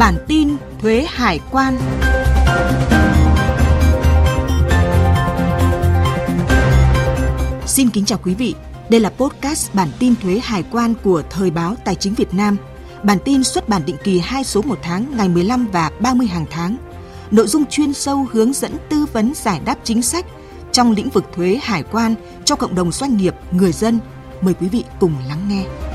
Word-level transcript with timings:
Bản 0.00 0.24
tin 0.28 0.56
thuế 0.78 1.06
hải 1.08 1.40
quan. 1.50 1.78
Xin 7.66 7.90
kính 7.90 8.04
chào 8.04 8.18
quý 8.24 8.34
vị. 8.34 8.54
Đây 8.88 9.00
là 9.00 9.10
podcast 9.10 9.74
bản 9.74 9.88
tin 9.98 10.14
thuế 10.22 10.40
hải 10.42 10.64
quan 10.72 10.94
của 11.04 11.22
Thời 11.30 11.50
báo 11.50 11.74
Tài 11.84 11.94
chính 11.94 12.14
Việt 12.14 12.34
Nam. 12.34 12.56
Bản 13.02 13.18
tin 13.24 13.44
xuất 13.44 13.68
bản 13.68 13.82
định 13.86 13.96
kỳ 14.04 14.18
2 14.18 14.44
số 14.44 14.62
một 14.62 14.78
tháng 14.82 15.16
ngày 15.16 15.28
15 15.28 15.66
và 15.72 15.90
30 16.00 16.26
hàng 16.26 16.46
tháng. 16.50 16.76
Nội 17.30 17.46
dung 17.46 17.64
chuyên 17.66 17.92
sâu 17.92 18.26
hướng 18.32 18.52
dẫn 18.52 18.72
tư 18.88 19.06
vấn 19.12 19.32
giải 19.34 19.60
đáp 19.64 19.76
chính 19.84 20.02
sách 20.02 20.26
trong 20.72 20.92
lĩnh 20.92 21.10
vực 21.10 21.24
thuế 21.32 21.58
hải 21.62 21.82
quan 21.82 22.14
cho 22.44 22.56
cộng 22.56 22.74
đồng 22.74 22.92
doanh 22.92 23.16
nghiệp, 23.16 23.34
người 23.50 23.72
dân. 23.72 23.98
Mời 24.40 24.54
quý 24.54 24.68
vị 24.68 24.84
cùng 25.00 25.12
lắng 25.28 25.48
nghe. 25.48 25.89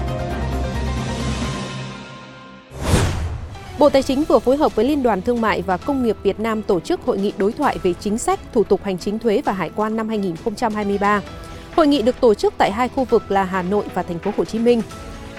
Bộ 3.79 3.89
Tài 3.89 4.03
chính 4.03 4.23
vừa 4.23 4.39
phối 4.39 4.57
hợp 4.57 4.75
với 4.75 4.85
Liên 4.85 5.03
đoàn 5.03 5.21
Thương 5.21 5.41
mại 5.41 5.61
và 5.61 5.77
Công 5.77 6.03
nghiệp 6.03 6.17
Việt 6.23 6.39
Nam 6.39 6.61
tổ 6.61 6.79
chức 6.79 7.01
hội 7.05 7.17
nghị 7.17 7.33
đối 7.37 7.51
thoại 7.51 7.77
về 7.83 7.93
chính 7.93 8.17
sách, 8.17 8.39
thủ 8.53 8.63
tục 8.63 8.83
hành 8.83 8.97
chính 8.97 9.19
thuế 9.19 9.41
và 9.45 9.53
hải 9.53 9.69
quan 9.75 9.95
năm 9.95 10.09
2023. 10.09 11.21
Hội 11.75 11.87
nghị 11.87 12.01
được 12.01 12.15
tổ 12.21 12.33
chức 12.33 12.53
tại 12.57 12.71
hai 12.71 12.89
khu 12.89 13.03
vực 13.03 13.31
là 13.31 13.43
Hà 13.43 13.61
Nội 13.61 13.85
và 13.93 14.03
Thành 14.03 14.19
phố 14.19 14.31
Hồ 14.37 14.45
Chí 14.45 14.59
Minh. 14.59 14.81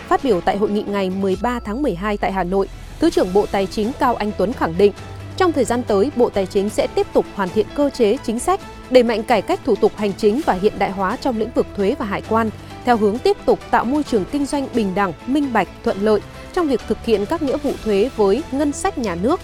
Phát 0.09 0.24
biểu 0.24 0.40
tại 0.40 0.56
hội 0.56 0.70
nghị 0.70 0.84
ngày 0.86 1.10
13 1.10 1.60
tháng 1.60 1.82
12 1.82 2.16
tại 2.16 2.32
Hà 2.32 2.45
Nội, 2.45 2.68
Thứ 3.00 3.10
trưởng 3.10 3.32
Bộ 3.32 3.46
Tài 3.46 3.66
chính 3.66 3.92
Cao 3.98 4.14
Anh 4.14 4.32
Tuấn 4.38 4.52
khẳng 4.52 4.74
định, 4.78 4.92
trong 5.37 5.52
thời 5.52 5.64
gian 5.64 5.82
tới, 5.82 6.10
Bộ 6.16 6.30
Tài 6.30 6.46
chính 6.46 6.68
sẽ 6.68 6.87
tiếp 6.95 7.06
tục 7.12 7.26
hoàn 7.34 7.48
thiện 7.48 7.66
cơ 7.74 7.90
chế 7.90 8.16
chính 8.24 8.38
sách, 8.38 8.60
đẩy 8.90 9.02
mạnh 9.02 9.23
cải 9.23 9.42
cách 9.42 9.60
thủ 9.64 9.74
tục 9.74 9.92
hành 9.96 10.12
chính 10.12 10.40
và 10.46 10.52
hiện 10.52 10.73
đại 10.78 10.90
hóa 10.90 11.16
trong 11.20 11.38
lĩnh 11.38 11.50
vực 11.54 11.66
thuế 11.76 11.95
và 11.98 12.06
hải 12.06 12.23
quan, 12.28 12.50
theo 12.84 12.96
hướng 12.96 13.18
tiếp 13.18 13.37
tục 13.45 13.59
tạo 13.70 13.84
môi 13.84 14.02
trường 14.02 14.24
kinh 14.32 14.46
doanh 14.46 14.68
bình 14.74 14.95
đẳng, 14.95 15.12
minh 15.26 15.52
bạch, 15.52 15.68
thuận 15.84 15.96
lợi 16.00 16.20
trong 16.56 16.69
việc 16.69 16.80
thực 16.88 17.05
hiện 17.05 17.27
các 17.27 17.42
nghĩa 17.42 17.56
vụ 17.56 17.73
thuế 17.84 18.10
với 18.16 18.43
ngân 18.52 18.73
sách 18.73 18.99
nhà 18.99 19.15
nước. 19.15 19.40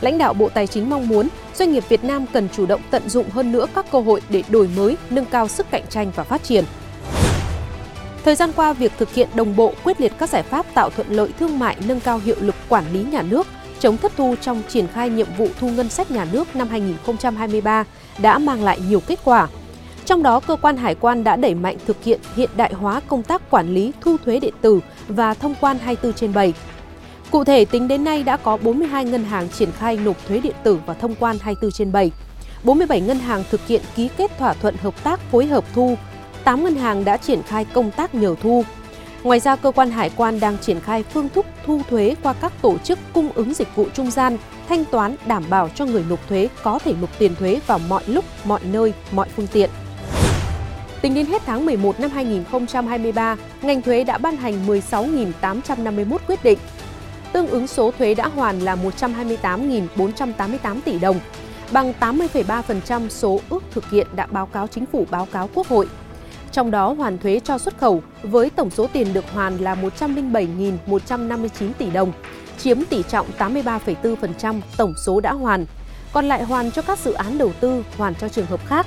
Lãnh 0.00 0.18
đạo 0.18 0.34
Bộ 0.34 0.48
Tài 0.48 0.66
chính 0.66 0.90
mong 0.90 1.08
muốn 1.08 1.28
doanh 1.54 1.72
nghiệp 1.72 1.84
Việt 1.88 2.04
Nam 2.04 2.26
cần 2.32 2.48
chủ 2.56 2.66
động 2.66 2.80
tận 2.90 3.08
dụng 3.08 3.30
hơn 3.30 3.52
nữa 3.52 3.66
các 3.74 3.86
cơ 3.92 4.00
hội 4.00 4.20
để 4.28 4.42
đổi 4.48 4.68
mới, 4.76 4.96
nâng 5.10 5.24
cao 5.24 5.48
sức 5.48 5.66
cạnh 5.70 5.84
tranh 5.88 6.12
và 6.14 6.24
phát 6.24 6.42
triển. 6.42 6.64
Thời 8.24 8.34
gian 8.34 8.52
qua, 8.56 8.72
việc 8.72 8.92
thực 8.98 9.14
hiện 9.14 9.28
đồng 9.34 9.56
bộ 9.56 9.72
quyết 9.84 10.00
liệt 10.00 10.12
các 10.18 10.30
giải 10.30 10.42
pháp 10.42 10.66
tạo 10.74 10.90
thuận 10.90 11.08
lợi 11.08 11.28
thương 11.38 11.58
mại 11.58 11.76
nâng 11.88 12.00
cao 12.00 12.18
hiệu 12.18 12.36
lực 12.40 12.54
quản 12.68 12.84
lý 12.92 13.02
nhà 13.02 13.22
nước, 13.22 13.46
chống 13.78 13.96
thất 13.96 14.12
thu 14.16 14.34
trong 14.40 14.62
triển 14.68 14.86
khai 14.86 15.10
nhiệm 15.10 15.28
vụ 15.38 15.48
thu 15.60 15.70
ngân 15.70 15.88
sách 15.88 16.10
nhà 16.10 16.26
nước 16.32 16.56
năm 16.56 16.68
2023 16.68 17.84
đã 18.18 18.38
mang 18.38 18.64
lại 18.64 18.80
nhiều 18.88 19.00
kết 19.00 19.18
quả. 19.24 19.48
Trong 20.04 20.22
đó, 20.22 20.40
cơ 20.40 20.56
quan 20.56 20.76
hải 20.76 20.94
quan 20.94 21.24
đã 21.24 21.36
đẩy 21.36 21.54
mạnh 21.54 21.76
thực 21.86 22.04
hiện 22.04 22.20
hiện 22.36 22.50
đại 22.56 22.72
hóa 22.72 23.00
công 23.06 23.22
tác 23.22 23.50
quản 23.50 23.74
lý 23.74 23.92
thu 24.00 24.16
thuế 24.24 24.40
điện 24.40 24.54
tử 24.60 24.80
và 25.08 25.34
thông 25.34 25.54
quan 25.60 25.78
24 25.78 26.12
trên 26.12 26.32
7. 26.32 26.54
Cụ 27.30 27.44
thể, 27.44 27.64
tính 27.64 27.88
đến 27.88 28.04
nay 28.04 28.22
đã 28.22 28.36
có 28.36 28.56
42 28.56 29.04
ngân 29.04 29.24
hàng 29.24 29.48
triển 29.48 29.72
khai 29.72 29.96
nộp 29.96 30.16
thuế 30.28 30.40
điện 30.40 30.56
tử 30.62 30.78
và 30.86 30.94
thông 30.94 31.14
quan 31.14 31.36
24 31.40 31.72
trên 31.72 31.92
7. 31.92 32.10
47 32.64 33.00
ngân 33.00 33.18
hàng 33.18 33.44
thực 33.50 33.66
hiện 33.66 33.82
ký 33.96 34.08
kết 34.16 34.38
thỏa 34.38 34.52
thuận 34.52 34.76
hợp 34.76 35.04
tác 35.04 35.20
phối 35.20 35.46
hợp 35.46 35.64
thu, 35.74 35.96
8 36.44 36.64
ngân 36.64 36.76
hàng 36.76 37.04
đã 37.04 37.16
triển 37.16 37.42
khai 37.42 37.64
công 37.64 37.90
tác 37.90 38.14
nhờ 38.14 38.34
thu. 38.42 38.64
Ngoài 39.22 39.40
ra, 39.40 39.56
cơ 39.56 39.70
quan 39.70 39.90
hải 39.90 40.10
quan 40.16 40.40
đang 40.40 40.58
triển 40.58 40.80
khai 40.80 41.02
phương 41.02 41.28
thức 41.28 41.46
thu 41.66 41.80
thuế 41.90 42.14
qua 42.22 42.32
các 42.32 42.52
tổ 42.62 42.78
chức 42.78 42.98
cung 43.14 43.32
ứng 43.34 43.54
dịch 43.54 43.76
vụ 43.76 43.86
trung 43.94 44.10
gian, 44.10 44.36
thanh 44.68 44.84
toán 44.84 45.16
đảm 45.26 45.44
bảo 45.50 45.68
cho 45.74 45.86
người 45.86 46.04
nộp 46.08 46.28
thuế 46.28 46.48
có 46.62 46.78
thể 46.78 46.94
nộp 47.00 47.18
tiền 47.18 47.34
thuế 47.34 47.60
vào 47.66 47.78
mọi 47.78 48.02
lúc, 48.06 48.24
mọi 48.44 48.60
nơi, 48.72 48.92
mọi 49.12 49.28
phương 49.36 49.46
tiện. 49.46 49.70
Tính 51.06 51.14
đến 51.14 51.26
hết 51.26 51.42
tháng 51.46 51.66
11 51.66 52.00
năm 52.00 52.10
2023, 52.10 53.36
ngành 53.62 53.82
thuế 53.82 54.04
đã 54.04 54.18
ban 54.18 54.36
hành 54.36 54.66
16.851 54.66 56.18
quyết 56.26 56.44
định. 56.44 56.58
Tương 57.32 57.46
ứng 57.46 57.66
số 57.66 57.90
thuế 57.98 58.14
đã 58.14 58.28
hoàn 58.28 58.60
là 58.60 58.76
128.488 59.00 60.80
tỷ 60.84 60.98
đồng, 60.98 61.20
bằng 61.72 61.92
80,3% 62.00 63.08
số 63.08 63.40
ước 63.50 63.62
thực 63.70 63.90
hiện 63.90 64.06
đã 64.16 64.26
báo 64.26 64.46
cáo 64.46 64.66
chính 64.66 64.86
phủ 64.86 65.06
báo 65.10 65.28
cáo 65.32 65.48
Quốc 65.54 65.66
hội. 65.66 65.88
Trong 66.52 66.70
đó 66.70 66.92
hoàn 66.92 67.18
thuế 67.18 67.40
cho 67.44 67.58
xuất 67.58 67.78
khẩu 67.78 68.02
với 68.22 68.50
tổng 68.50 68.70
số 68.70 68.86
tiền 68.92 69.12
được 69.12 69.24
hoàn 69.32 69.58
là 69.58 69.74
107.159 69.74 71.48
tỷ 71.78 71.90
đồng, 71.90 72.12
chiếm 72.58 72.84
tỷ 72.84 73.02
trọng 73.02 73.26
83,4% 73.38 74.60
tổng 74.76 74.94
số 75.04 75.20
đã 75.20 75.32
hoàn. 75.32 75.66
Còn 76.12 76.28
lại 76.28 76.42
hoàn 76.42 76.70
cho 76.70 76.82
các 76.82 76.98
dự 76.98 77.12
án 77.12 77.38
đầu 77.38 77.52
tư, 77.60 77.84
hoàn 77.96 78.14
cho 78.14 78.28
trường 78.28 78.46
hợp 78.46 78.60
khác 78.66 78.86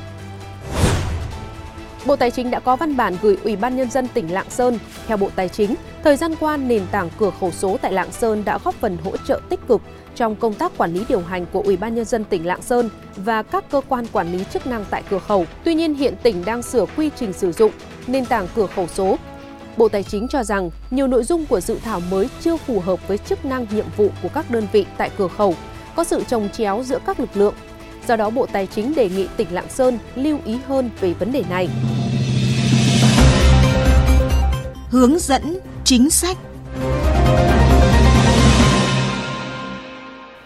Bộ 2.05 2.15
Tài 2.15 2.31
chính 2.31 2.51
đã 2.51 2.59
có 2.59 2.75
văn 2.75 2.97
bản 2.97 3.15
gửi 3.21 3.37
Ủy 3.43 3.55
ban 3.55 3.77
Nhân 3.77 3.91
dân 3.91 4.07
tỉnh 4.07 4.33
Lạng 4.33 4.49
Sơn. 4.49 4.79
Theo 5.07 5.17
Bộ 5.17 5.29
Tài 5.35 5.49
chính, 5.49 5.75
thời 6.03 6.15
gian 6.15 6.35
qua 6.39 6.57
nền 6.57 6.81
tảng 6.91 7.09
cửa 7.19 7.31
khẩu 7.39 7.51
số 7.51 7.77
tại 7.81 7.91
Lạng 7.91 8.11
Sơn 8.11 8.45
đã 8.45 8.59
góp 8.63 8.75
phần 8.75 8.97
hỗ 9.03 9.17
trợ 9.17 9.41
tích 9.49 9.59
cực 9.67 9.81
trong 10.15 10.35
công 10.35 10.53
tác 10.53 10.77
quản 10.77 10.93
lý 10.93 11.05
điều 11.09 11.19
hành 11.21 11.45
của 11.53 11.61
Ủy 11.61 11.77
ban 11.77 11.95
Nhân 11.95 12.05
dân 12.05 12.23
tỉnh 12.23 12.47
Lạng 12.47 12.61
Sơn 12.61 12.89
và 13.15 13.43
các 13.43 13.63
cơ 13.71 13.81
quan 13.89 14.05
quản 14.11 14.31
lý 14.31 14.43
chức 14.53 14.67
năng 14.67 14.85
tại 14.89 15.03
cửa 15.09 15.19
khẩu. 15.19 15.45
Tuy 15.63 15.73
nhiên 15.73 15.93
hiện 15.93 16.15
tỉnh 16.23 16.45
đang 16.45 16.61
sửa 16.61 16.85
quy 16.97 17.09
trình 17.15 17.33
sử 17.33 17.51
dụng 17.51 17.71
nền 18.07 18.25
tảng 18.25 18.47
cửa 18.55 18.67
khẩu 18.75 18.87
số. 18.87 19.17
Bộ 19.77 19.89
Tài 19.89 20.03
chính 20.03 20.27
cho 20.27 20.43
rằng 20.43 20.69
nhiều 20.91 21.07
nội 21.07 21.23
dung 21.23 21.45
của 21.45 21.61
dự 21.61 21.77
thảo 21.83 21.99
mới 22.11 22.29
chưa 22.41 22.57
phù 22.57 22.79
hợp 22.79 23.07
với 23.07 23.17
chức 23.17 23.45
năng 23.45 23.65
nhiệm 23.71 23.85
vụ 23.97 24.09
của 24.23 24.29
các 24.33 24.51
đơn 24.51 24.67
vị 24.71 24.85
tại 24.97 25.09
cửa 25.17 25.27
khẩu, 25.27 25.55
có 25.95 26.03
sự 26.03 26.23
trồng 26.27 26.49
chéo 26.49 26.83
giữa 26.83 26.99
các 27.05 27.19
lực 27.19 27.29
lượng 27.33 27.53
Do 28.09 28.15
đó, 28.15 28.29
Bộ 28.29 28.45
Tài 28.45 28.67
chính 28.67 28.95
đề 28.95 29.09
nghị 29.09 29.27
tỉnh 29.37 29.47
Lạng 29.51 29.69
Sơn 29.69 29.99
lưu 30.15 30.37
ý 30.45 30.57
hơn 30.67 30.89
về 30.99 31.13
vấn 31.13 31.31
đề 31.31 31.43
này. 31.49 31.69
Hướng 34.89 35.19
dẫn 35.19 35.59
chính 35.83 36.09
sách 36.09 36.37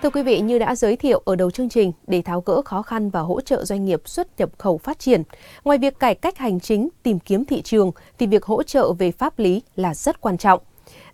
Thưa 0.03 0.09
quý 0.09 0.23
vị, 0.23 0.41
như 0.41 0.59
đã 0.59 0.75
giới 0.75 0.95
thiệu 0.95 1.21
ở 1.25 1.35
đầu 1.35 1.51
chương 1.51 1.69
trình, 1.69 1.91
để 2.07 2.21
tháo 2.21 2.41
gỡ 2.41 2.61
khó 2.65 2.81
khăn 2.81 3.09
và 3.09 3.19
hỗ 3.19 3.41
trợ 3.41 3.65
doanh 3.65 3.85
nghiệp 3.85 4.01
xuất 4.05 4.39
nhập 4.39 4.49
khẩu 4.57 4.77
phát 4.77 4.99
triển, 4.99 5.23
ngoài 5.63 5.77
việc 5.77 5.99
cải 5.99 6.15
cách 6.15 6.37
hành 6.37 6.59
chính, 6.59 6.89
tìm 7.03 7.19
kiếm 7.19 7.45
thị 7.45 7.61
trường, 7.61 7.91
thì 8.19 8.27
việc 8.27 8.45
hỗ 8.45 8.63
trợ 8.63 8.93
về 8.93 9.11
pháp 9.11 9.39
lý 9.39 9.61
là 9.75 9.93
rất 9.93 10.21
quan 10.21 10.37
trọng. 10.37 10.59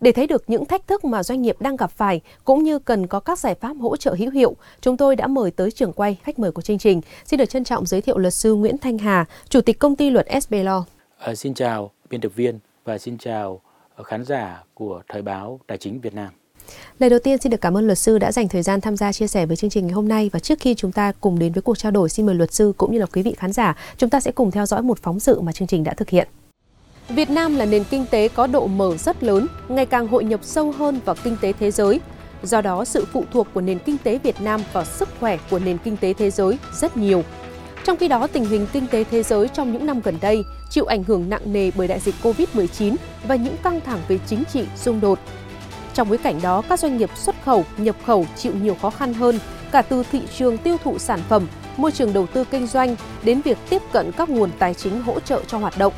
Để 0.01 0.11
thấy 0.11 0.27
được 0.27 0.43
những 0.47 0.65
thách 0.65 0.87
thức 0.87 1.05
mà 1.05 1.23
doanh 1.23 1.41
nghiệp 1.41 1.55
đang 1.59 1.75
gặp 1.75 1.91
phải 1.91 2.21
cũng 2.43 2.63
như 2.63 2.79
cần 2.79 3.07
có 3.07 3.19
các 3.19 3.39
giải 3.39 3.55
pháp 3.55 3.77
hỗ 3.79 3.97
trợ 3.97 4.15
hữu 4.19 4.31
hiệu, 4.31 4.55
chúng 4.81 4.97
tôi 4.97 5.15
đã 5.15 5.27
mời 5.27 5.51
tới 5.51 5.71
trường 5.71 5.93
quay 5.93 6.17
khách 6.23 6.39
mời 6.39 6.51
của 6.51 6.61
chương 6.61 6.77
trình. 6.77 7.01
Xin 7.25 7.37
được 7.37 7.49
trân 7.49 7.63
trọng 7.63 7.85
giới 7.85 8.01
thiệu 8.01 8.17
luật 8.17 8.33
sư 8.33 8.55
Nguyễn 8.55 8.77
Thanh 8.77 8.97
Hà, 8.97 9.25
Chủ 9.49 9.61
tịch 9.61 9.79
công 9.79 9.95
ty 9.95 10.09
luật 10.09 10.27
SB 10.41 10.53
Law. 10.53 10.83
À, 11.17 11.35
xin 11.35 11.53
chào 11.53 11.91
biên 12.09 12.21
tập 12.21 12.31
viên 12.35 12.59
và 12.85 12.97
xin 12.97 13.17
chào 13.17 13.61
khán 14.03 14.25
giả 14.25 14.63
của 14.73 15.01
Thời 15.09 15.21
báo 15.21 15.59
Tài 15.67 15.77
chính 15.77 16.01
Việt 16.01 16.13
Nam. 16.13 16.29
Lời 16.99 17.09
đầu 17.09 17.19
tiên 17.19 17.37
xin 17.37 17.51
được 17.51 17.61
cảm 17.61 17.77
ơn 17.77 17.85
luật 17.85 17.97
sư 17.97 18.17
đã 18.17 18.31
dành 18.31 18.47
thời 18.47 18.61
gian 18.61 18.81
tham 18.81 18.97
gia 18.97 19.11
chia 19.11 19.27
sẻ 19.27 19.45
với 19.45 19.55
chương 19.55 19.69
trình 19.69 19.87
ngày 19.87 19.93
hôm 19.93 20.07
nay 20.07 20.29
và 20.33 20.39
trước 20.39 20.59
khi 20.59 20.75
chúng 20.75 20.91
ta 20.91 21.11
cùng 21.21 21.39
đến 21.39 21.53
với 21.53 21.61
cuộc 21.61 21.77
trao 21.77 21.91
đổi 21.91 22.09
xin 22.09 22.25
mời 22.25 22.35
luật 22.35 22.53
sư 22.53 22.73
cũng 22.77 22.91
như 22.91 22.99
là 22.99 23.05
quý 23.05 23.21
vị 23.23 23.33
khán 23.37 23.53
giả 23.53 23.77
chúng 23.97 24.09
ta 24.09 24.19
sẽ 24.19 24.31
cùng 24.31 24.51
theo 24.51 24.65
dõi 24.65 24.81
một 24.81 24.99
phóng 25.01 25.19
sự 25.19 25.41
mà 25.41 25.51
chương 25.51 25.67
trình 25.67 25.83
đã 25.83 25.93
thực 25.93 26.09
hiện. 26.09 26.27
Việt 27.09 27.29
Nam 27.29 27.55
là 27.55 27.65
nền 27.65 27.83
kinh 27.83 28.05
tế 28.11 28.27
có 28.27 28.47
độ 28.47 28.67
mở 28.67 28.97
rất 28.97 29.23
lớn, 29.23 29.47
ngày 29.67 29.85
càng 29.85 30.07
hội 30.07 30.23
nhập 30.23 30.39
sâu 30.43 30.71
hơn 30.71 30.99
vào 31.05 31.15
kinh 31.23 31.37
tế 31.41 31.53
thế 31.53 31.71
giới. 31.71 31.99
Do 32.43 32.61
đó, 32.61 32.85
sự 32.85 33.05
phụ 33.13 33.23
thuộc 33.31 33.47
của 33.53 33.61
nền 33.61 33.79
kinh 33.79 33.97
tế 33.97 34.17
Việt 34.17 34.41
Nam 34.41 34.61
vào 34.73 34.85
sức 34.85 35.09
khỏe 35.19 35.37
của 35.49 35.59
nền 35.59 35.77
kinh 35.77 35.97
tế 35.97 36.13
thế 36.13 36.31
giới 36.31 36.57
rất 36.73 36.97
nhiều. 36.97 37.23
Trong 37.85 37.97
khi 37.97 38.07
đó, 38.07 38.27
tình 38.27 38.45
hình 38.45 38.67
kinh 38.73 38.87
tế 38.87 39.03
thế 39.03 39.23
giới 39.23 39.47
trong 39.47 39.73
những 39.73 39.85
năm 39.85 40.01
gần 40.03 40.17
đây 40.21 40.43
chịu 40.69 40.85
ảnh 40.85 41.03
hưởng 41.03 41.29
nặng 41.29 41.53
nề 41.53 41.71
bởi 41.75 41.87
đại 41.87 41.99
dịch 41.99 42.15
COVID-19 42.23 42.95
và 43.27 43.35
những 43.35 43.55
căng 43.63 43.81
thẳng 43.81 43.99
về 44.07 44.19
chính 44.27 44.43
trị, 44.53 44.63
xung 44.75 45.01
đột. 45.01 45.19
Trong 45.93 46.09
bối 46.09 46.17
cảnh 46.17 46.39
đó, 46.41 46.63
các 46.69 46.79
doanh 46.79 46.97
nghiệp 46.97 47.09
xuất 47.15 47.35
khẩu, 47.45 47.65
nhập 47.77 47.95
khẩu 48.05 48.25
chịu 48.37 48.53
nhiều 48.61 48.75
khó 48.81 48.89
khăn 48.89 49.13
hơn, 49.13 49.39
cả 49.71 49.81
từ 49.81 50.03
thị 50.11 50.21
trường 50.37 50.57
tiêu 50.57 50.77
thụ 50.83 50.99
sản 50.99 51.19
phẩm, 51.29 51.47
môi 51.77 51.91
trường 51.91 52.13
đầu 52.13 52.25
tư 52.25 52.43
kinh 52.51 52.67
doanh 52.67 52.95
đến 53.23 53.41
việc 53.41 53.57
tiếp 53.69 53.81
cận 53.91 54.11
các 54.11 54.29
nguồn 54.29 54.49
tài 54.59 54.73
chính 54.73 55.01
hỗ 55.01 55.19
trợ 55.19 55.41
cho 55.47 55.57
hoạt 55.57 55.77
động. 55.77 55.93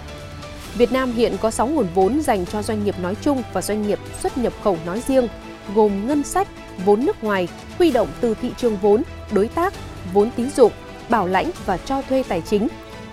Việt 0.78 0.92
Nam 0.92 1.12
hiện 1.12 1.38
có 1.42 1.52
6 1.52 1.68
nguồn 1.68 1.88
vốn 1.96 2.22
dành 2.22 2.46
cho 2.46 2.64
doanh 2.64 2.84
nghiệp 2.84 2.96
nói 3.00 3.16
chung 3.22 3.44
và 3.54 3.62
doanh 3.62 3.88
nghiệp 3.88 4.00
xuất 4.22 4.38
nhập 4.38 4.54
khẩu 4.64 4.78
nói 4.86 5.02
riêng, 5.08 5.28
gồm 5.76 6.08
ngân 6.08 6.24
sách, 6.24 6.48
vốn 6.86 7.06
nước 7.06 7.24
ngoài, 7.24 7.48
huy 7.78 7.92
động 7.92 8.08
từ 8.22 8.36
thị 8.42 8.52
trường 8.58 8.78
vốn, 8.78 9.04
đối 9.32 9.48
tác, 9.48 9.74
vốn 10.14 10.30
tín 10.36 10.50
dụng, 10.50 10.72
bảo 11.10 11.28
lãnh 11.28 11.52
và 11.66 11.78
cho 11.78 12.02
thuê 12.02 12.24
tài 12.28 12.42
chính, 12.42 12.68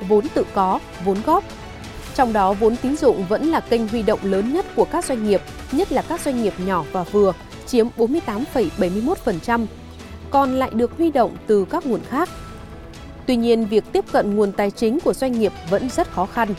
vốn 0.08 0.28
tự 0.34 0.44
có, 0.54 0.78
vốn 1.04 1.16
góp. 1.26 1.44
Trong 2.14 2.32
đó, 2.32 2.52
vốn 2.52 2.76
tín 2.76 2.96
dụng 2.96 3.24
vẫn 3.28 3.46
là 3.46 3.60
kênh 3.60 3.88
huy 3.88 4.02
động 4.02 4.20
lớn 4.22 4.52
nhất 4.52 4.66
của 4.76 4.84
các 4.84 5.04
doanh 5.04 5.28
nghiệp, 5.28 5.40
nhất 5.72 5.92
là 5.92 6.02
các 6.02 6.20
doanh 6.20 6.42
nghiệp 6.42 6.54
nhỏ 6.66 6.84
và 6.92 7.02
vừa, 7.02 7.32
chiếm 7.66 7.86
48,71%, 7.96 9.66
còn 10.30 10.54
lại 10.54 10.70
được 10.72 10.96
huy 10.96 11.10
động 11.10 11.36
từ 11.46 11.64
các 11.64 11.86
nguồn 11.86 12.00
khác. 12.08 12.28
Tuy 13.26 13.36
nhiên, 13.36 13.66
việc 13.66 13.84
tiếp 13.92 14.04
cận 14.12 14.36
nguồn 14.36 14.52
tài 14.52 14.70
chính 14.70 15.00
của 15.00 15.14
doanh 15.14 15.32
nghiệp 15.32 15.52
vẫn 15.70 15.90
rất 15.90 16.10
khó 16.10 16.26
khăn 16.26 16.54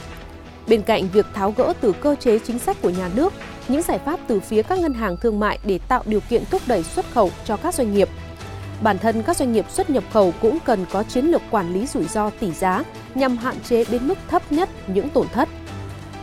Bên 0.68 0.82
cạnh 0.82 1.08
việc 1.14 1.26
tháo 1.34 1.52
gỡ 1.52 1.74
từ 1.82 1.92
cơ 1.92 2.16
chế 2.20 2.40
chính 2.40 2.60
sách 2.60 2.78
của 2.82 2.90
nhà 2.90 3.10
nước, 3.16 3.34
những 3.68 3.82
giải 3.82 4.00
pháp 4.06 4.20
từ 4.28 4.40
phía 4.40 4.62
các 4.62 4.80
ngân 4.80 4.94
hàng 4.94 5.18
thương 5.18 5.40
mại 5.40 5.60
để 5.64 5.80
tạo 5.88 6.04
điều 6.06 6.20
kiện 6.20 6.44
thúc 6.46 6.62
đẩy 6.68 6.84
xuất 6.84 7.06
khẩu 7.14 7.32
cho 7.46 7.58
các 7.58 7.76
doanh 7.76 7.94
nghiệp. 7.94 8.10
Bản 8.82 8.98
thân 8.98 9.24
các 9.24 9.38
doanh 9.38 9.54
nghiệp 9.54 9.66
xuất 9.72 9.90
nhập 9.90 10.04
khẩu 10.14 10.34
cũng 10.42 10.58
cần 10.66 10.86
có 10.92 11.04
chiến 11.04 11.26
lược 11.26 11.42
quản 11.52 11.74
lý 11.74 11.88
rủi 11.88 12.04
ro 12.04 12.30
tỷ 12.30 12.52
giá 12.52 12.84
nhằm 13.16 13.38
hạn 13.38 13.56
chế 13.70 13.86
đến 13.90 14.08
mức 14.08 14.18
thấp 14.28 14.52
nhất 14.52 14.70
những 14.88 15.10
tổn 15.10 15.28
thất. 15.34 15.50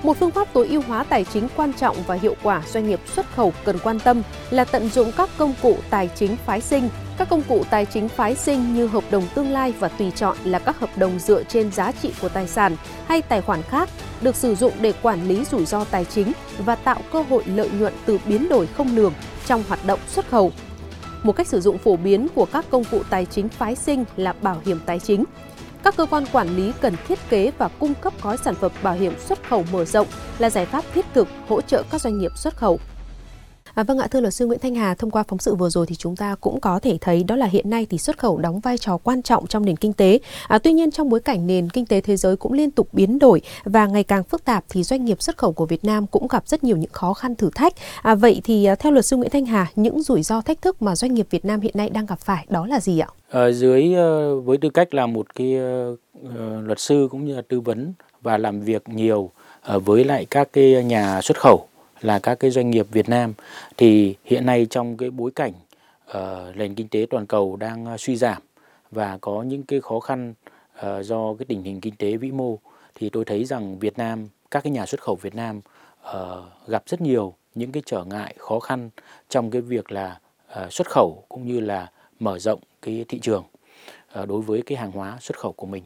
Một 0.03 0.17
phương 0.21 0.31
pháp 0.31 0.53
tối 0.53 0.69
ưu 0.69 0.83
hóa 0.83 1.05
tài 1.05 1.25
chính 1.25 1.49
quan 1.57 1.73
trọng 1.73 1.97
và 2.07 2.15
hiệu 2.15 2.37
quả 2.43 2.63
doanh 2.67 2.89
nghiệp 2.89 3.01
xuất 3.15 3.27
khẩu 3.37 3.53
cần 3.65 3.79
quan 3.79 4.01
tâm 4.01 4.23
là 4.51 4.65
tận 4.65 4.89
dụng 4.89 5.13
các 5.17 5.31
công 5.39 5.55
cụ 5.63 5.77
tài 5.91 6.11
chính 6.15 6.37
phái 6.37 6.61
sinh. 6.61 6.89
Các 7.19 7.29
công 7.29 7.43
cụ 7.43 7.65
tài 7.71 7.85
chính 7.85 8.09
phái 8.09 8.35
sinh 8.35 8.75
như 8.75 8.87
hợp 8.87 9.05
đồng 9.11 9.25
tương 9.35 9.51
lai 9.51 9.75
và 9.79 9.89
tùy 9.89 10.11
chọn 10.11 10.37
là 10.45 10.59
các 10.59 10.81
hợp 10.81 10.99
đồng 10.99 11.19
dựa 11.19 11.43
trên 11.45 11.73
giá 11.73 11.93
trị 11.93 12.13
của 12.21 12.29
tài 12.29 12.49
sản 12.49 12.77
hay 13.07 13.23
tài 13.23 13.41
khoản 13.41 13.63
khác 13.63 13.89
được 14.21 14.37
sử 14.37 14.55
dụng 14.55 14.73
để 14.81 14.93
quản 15.03 15.29
lý 15.29 15.45
rủi 15.45 15.67
ro 15.67 15.85
tài 15.85 16.05
chính 16.05 16.33
và 16.59 16.75
tạo 16.75 17.01
cơ 17.13 17.23
hội 17.23 17.45
lợi 17.47 17.71
nhuận 17.71 17.93
từ 18.07 18.19
biến 18.27 18.49
đổi 18.49 18.67
không 18.67 18.97
lường 18.97 19.13
trong 19.47 19.65
hoạt 19.69 19.87
động 19.87 20.01
xuất 20.09 20.29
khẩu. 20.29 20.53
Một 21.23 21.33
cách 21.37 21.49
sử 21.49 21.61
dụng 21.61 21.79
phổ 21.79 21.97
biến 21.97 22.29
của 22.35 22.47
các 22.53 22.65
công 22.71 22.85
cụ 22.85 23.03
tài 23.11 23.27
chính 23.27 23.49
phái 23.49 23.77
sinh 23.77 24.05
là 24.17 24.35
bảo 24.43 24.61
hiểm 24.65 24.81
tài 24.87 24.99
chính 24.99 25.25
các 25.87 25.97
cơ 25.97 26.07
quan 26.07 26.25
quản 26.33 26.57
lý 26.57 26.73
cần 26.81 26.95
thiết 27.09 27.19
kế 27.29 27.53
và 27.59 27.69
cung 27.69 27.95
cấp 27.95 28.13
gói 28.23 28.37
sản 28.37 28.55
phẩm 28.55 28.73
bảo 28.83 28.95
hiểm 28.95 29.19
xuất 29.19 29.49
khẩu 29.49 29.65
mở 29.73 29.85
rộng 29.85 30.07
là 30.39 30.51
giải 30.51 30.67
pháp 30.67 30.85
thiết 30.95 31.07
thực 31.15 31.29
hỗ 31.49 31.61
trợ 31.61 31.83
các 31.91 32.01
doanh 32.01 32.19
nghiệp 32.19 32.31
xuất 32.37 32.57
khẩu. 32.57 32.81
À, 33.77 33.83
vâng 33.83 33.99
ạ, 33.99 34.07
thưa 34.11 34.21
luật 34.21 34.35
sư 34.35 34.47
Nguyễn 34.47 34.59
Thanh 34.59 34.75
Hà, 34.75 34.95
thông 34.95 35.11
qua 35.11 35.25
phóng 35.29 35.39
sự 35.39 35.55
vừa 35.55 35.69
rồi 35.69 35.87
thì 35.87 35.95
chúng 35.95 36.17
ta 36.17 36.37
cũng 36.41 36.61
có 36.61 36.79
thể 36.79 36.99
thấy 37.01 37.25
đó 37.25 37.37
là 37.37 37.47
hiện 37.47 37.71
nay 37.71 37.87
thì 37.91 37.99
xuất 37.99 38.19
khẩu 38.19 38.39
đóng 38.39 38.61
vai 38.61 38.79
trò 38.79 38.97
quan 38.97 39.23
trọng 39.23 39.47
trong 39.47 39.65
nền 39.65 39.77
kinh 39.77 39.93
tế. 39.93 40.19
À, 40.49 40.59
tuy 40.59 40.73
nhiên 40.73 40.91
trong 40.91 41.09
bối 41.09 41.21
cảnh 41.21 41.47
nền 41.47 41.69
kinh 41.71 41.87
tế 41.87 42.01
thế 42.01 42.17
giới 42.17 42.37
cũng 42.37 42.53
liên 42.53 42.71
tục 42.71 42.89
biến 42.93 43.19
đổi 43.19 43.41
và 43.65 43.87
ngày 43.87 44.05
càng 44.05 44.25
phức 44.25 44.45
tạp 44.45 44.65
thì 44.69 44.83
doanh 44.83 45.05
nghiệp 45.05 45.23
xuất 45.23 45.37
khẩu 45.37 45.53
của 45.53 45.67
Việt 45.67 45.85
Nam 45.85 46.07
cũng 46.07 46.29
gặp 46.29 46.49
rất 46.49 46.65
nhiều 46.65 46.77
những 46.77 46.91
khó 46.93 47.15
khăn 47.15 47.35
thử 47.35 47.51
thách. 47.55 47.73
À, 48.03 48.15
vậy 48.15 48.41
thì 48.45 48.65
à, 48.65 48.75
theo 48.75 48.93
luật 48.93 49.05
sư 49.05 49.17
Nguyễn 49.17 49.31
Thanh 49.31 49.47
Hà, 49.47 49.67
những 49.77 50.03
rủi 50.03 50.23
ro 50.23 50.41
thách 50.41 50.63
thức 50.63 50.83
mà 50.83 50.97
doanh 50.97 51.15
nghiệp 51.15 51.27
Việt 51.31 51.45
Nam 51.45 51.61
hiện 51.61 51.75
nay 51.77 51.91
đang 51.91 52.07
gặp 52.07 52.21
phải 52.21 52.47
đó 52.49 52.67
là 52.67 52.81
gì 52.81 52.99
ạ? 52.99 53.09
À, 53.31 53.51
dưới 53.51 53.95
à, 53.95 54.09
với 54.45 54.59
tư 54.59 54.71
cách 54.71 54.95
là 54.95 55.07
một 55.07 55.35
cái 55.35 55.57
uh, 55.57 55.99
luật 56.65 56.81
sư 56.81 57.09
cũng 57.11 57.25
như 57.25 57.35
là 57.37 57.43
tư 57.49 57.61
vấn 57.61 57.93
và 58.23 58.39
làm 58.39 58.61
việc 58.61 58.89
nhiều 58.89 59.31
uh, 59.77 59.85
với 59.85 60.05
lại 60.05 60.27
các 60.31 60.49
cái 60.53 60.85
nhà 60.85 61.21
xuất 61.23 61.41
khẩu 61.41 61.69
là 62.01 62.19
các 62.19 62.35
cái 62.35 62.51
doanh 62.51 62.71
nghiệp 62.71 62.87
Việt 62.91 63.09
Nam 63.09 63.35
thì 63.77 64.17
hiện 64.25 64.47
nay 64.47 64.67
trong 64.71 64.97
cái 64.97 65.11
bối 65.11 65.31
cảnh 65.31 65.53
uh, 66.11 66.57
nền 66.57 66.75
kinh 66.75 66.89
tế 66.89 67.07
toàn 67.11 67.27
cầu 67.27 67.57
đang 67.57 67.95
uh, 67.95 68.01
suy 68.01 68.17
giảm 68.17 68.43
và 68.91 69.19
có 69.21 69.43
những 69.43 69.63
cái 69.63 69.81
khó 69.81 70.01
khăn 70.01 70.35
uh, 70.79 71.05
do 71.05 71.35
cái 71.39 71.47
tình 71.49 71.63
hình 71.63 71.81
kinh 71.81 71.97
tế 71.97 72.17
vĩ 72.17 72.31
mô 72.31 72.59
thì 72.95 73.09
tôi 73.09 73.25
thấy 73.25 73.45
rằng 73.45 73.79
Việt 73.79 73.99
Nam 73.99 74.29
các 74.51 74.65
cái 74.65 74.71
nhà 74.71 74.87
xuất 74.87 75.01
khẩu 75.01 75.17
Việt 75.17 75.35
Nam 75.35 75.61
uh, 76.11 76.13
gặp 76.67 76.83
rất 76.87 77.01
nhiều 77.01 77.35
những 77.55 77.73
cái 77.73 77.83
trở 77.87 78.05
ngại 78.05 78.35
khó 78.39 78.61
khăn 78.61 78.91
trong 79.29 79.51
cái 79.51 79.61
việc 79.61 79.93
là 79.93 80.19
uh, 80.65 80.73
xuất 80.73 80.91
khẩu 80.91 81.25
cũng 81.29 81.47
như 81.47 81.61
là 81.61 81.91
mở 82.21 82.39
rộng 82.39 82.61
cái 82.83 83.05
thị 83.09 83.19
trường 83.19 83.45
uh, 84.21 84.29
đối 84.29 84.41
với 84.41 84.63
cái 84.67 84.79
hàng 84.79 84.93
hóa 84.93 85.19
xuất 85.21 85.39
khẩu 85.39 85.53
của 85.53 85.67
mình. 85.67 85.83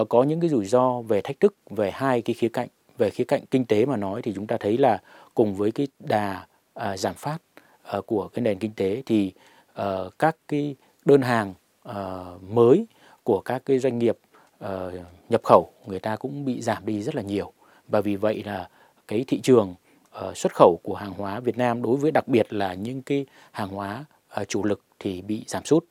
Uh, 0.00 0.08
có 0.08 0.22
những 0.22 0.40
cái 0.40 0.50
rủi 0.50 0.66
ro 0.66 1.00
về 1.00 1.20
thách 1.20 1.40
thức 1.40 1.54
về 1.70 1.90
hai 1.90 2.22
cái 2.22 2.34
khía 2.34 2.48
cạnh 2.48 2.68
về 3.00 3.10
khía 3.10 3.24
cạnh 3.24 3.42
kinh 3.50 3.64
tế 3.64 3.86
mà 3.86 3.96
nói 3.96 4.22
thì 4.22 4.32
chúng 4.34 4.46
ta 4.46 4.56
thấy 4.60 4.78
là 4.78 4.98
cùng 5.34 5.54
với 5.54 5.70
cái 5.70 5.88
đà 5.98 6.46
à, 6.74 6.96
giảm 6.96 7.14
phát 7.14 7.38
à, 7.82 8.00
của 8.06 8.28
cái 8.28 8.42
nền 8.42 8.58
kinh 8.58 8.72
tế 8.76 9.02
thì 9.06 9.32
à, 9.74 9.96
các 10.18 10.36
cái 10.48 10.76
đơn 11.04 11.22
hàng 11.22 11.54
à, 11.84 12.24
mới 12.50 12.86
của 13.22 13.40
các 13.40 13.62
cái 13.64 13.78
doanh 13.78 13.98
nghiệp 13.98 14.18
à, 14.58 14.88
nhập 15.28 15.40
khẩu 15.44 15.70
người 15.86 15.98
ta 15.98 16.16
cũng 16.16 16.44
bị 16.44 16.60
giảm 16.60 16.86
đi 16.86 17.02
rất 17.02 17.14
là 17.14 17.22
nhiều 17.22 17.52
và 17.88 18.00
vì 18.00 18.16
vậy 18.16 18.42
là 18.46 18.68
cái 19.08 19.24
thị 19.26 19.40
trường 19.40 19.74
à, 20.12 20.32
xuất 20.34 20.54
khẩu 20.54 20.80
của 20.82 20.94
hàng 20.94 21.12
hóa 21.12 21.40
Việt 21.40 21.58
Nam 21.58 21.82
đối 21.82 21.96
với 21.96 22.10
đặc 22.10 22.28
biệt 22.28 22.52
là 22.52 22.74
những 22.74 23.02
cái 23.02 23.26
hàng 23.50 23.68
hóa 23.68 24.04
à, 24.28 24.44
chủ 24.44 24.64
lực 24.64 24.80
thì 24.98 25.22
bị 25.22 25.44
giảm 25.46 25.64
sút. 25.64 25.84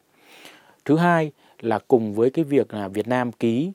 Thứ 0.86 0.98
hai 0.98 1.32
là 1.60 1.80
cùng 1.88 2.14
với 2.14 2.30
cái 2.30 2.46
việc 2.46 2.74
là 2.74 2.88
Việt 2.88 3.08
Nam 3.08 3.32
ký 3.32 3.72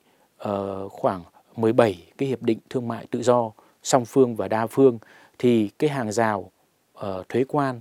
uh, 0.49 0.93
khoảng 0.93 1.23
17 1.57 2.07
cái 2.19 2.29
hiệp 2.29 2.43
định 2.43 2.59
thương 2.71 2.89
mại 2.89 3.07
tự 3.11 3.23
do 3.23 3.51
song 3.83 4.05
phương 4.05 4.37
và 4.37 4.49
đa 4.49 4.67
phương 4.67 4.99
thì 5.39 5.71
cái 5.79 5.91
hàng 5.91 6.13
rào 6.13 6.51
uh, 6.99 7.29
thuế 7.29 7.45
quan 7.49 7.81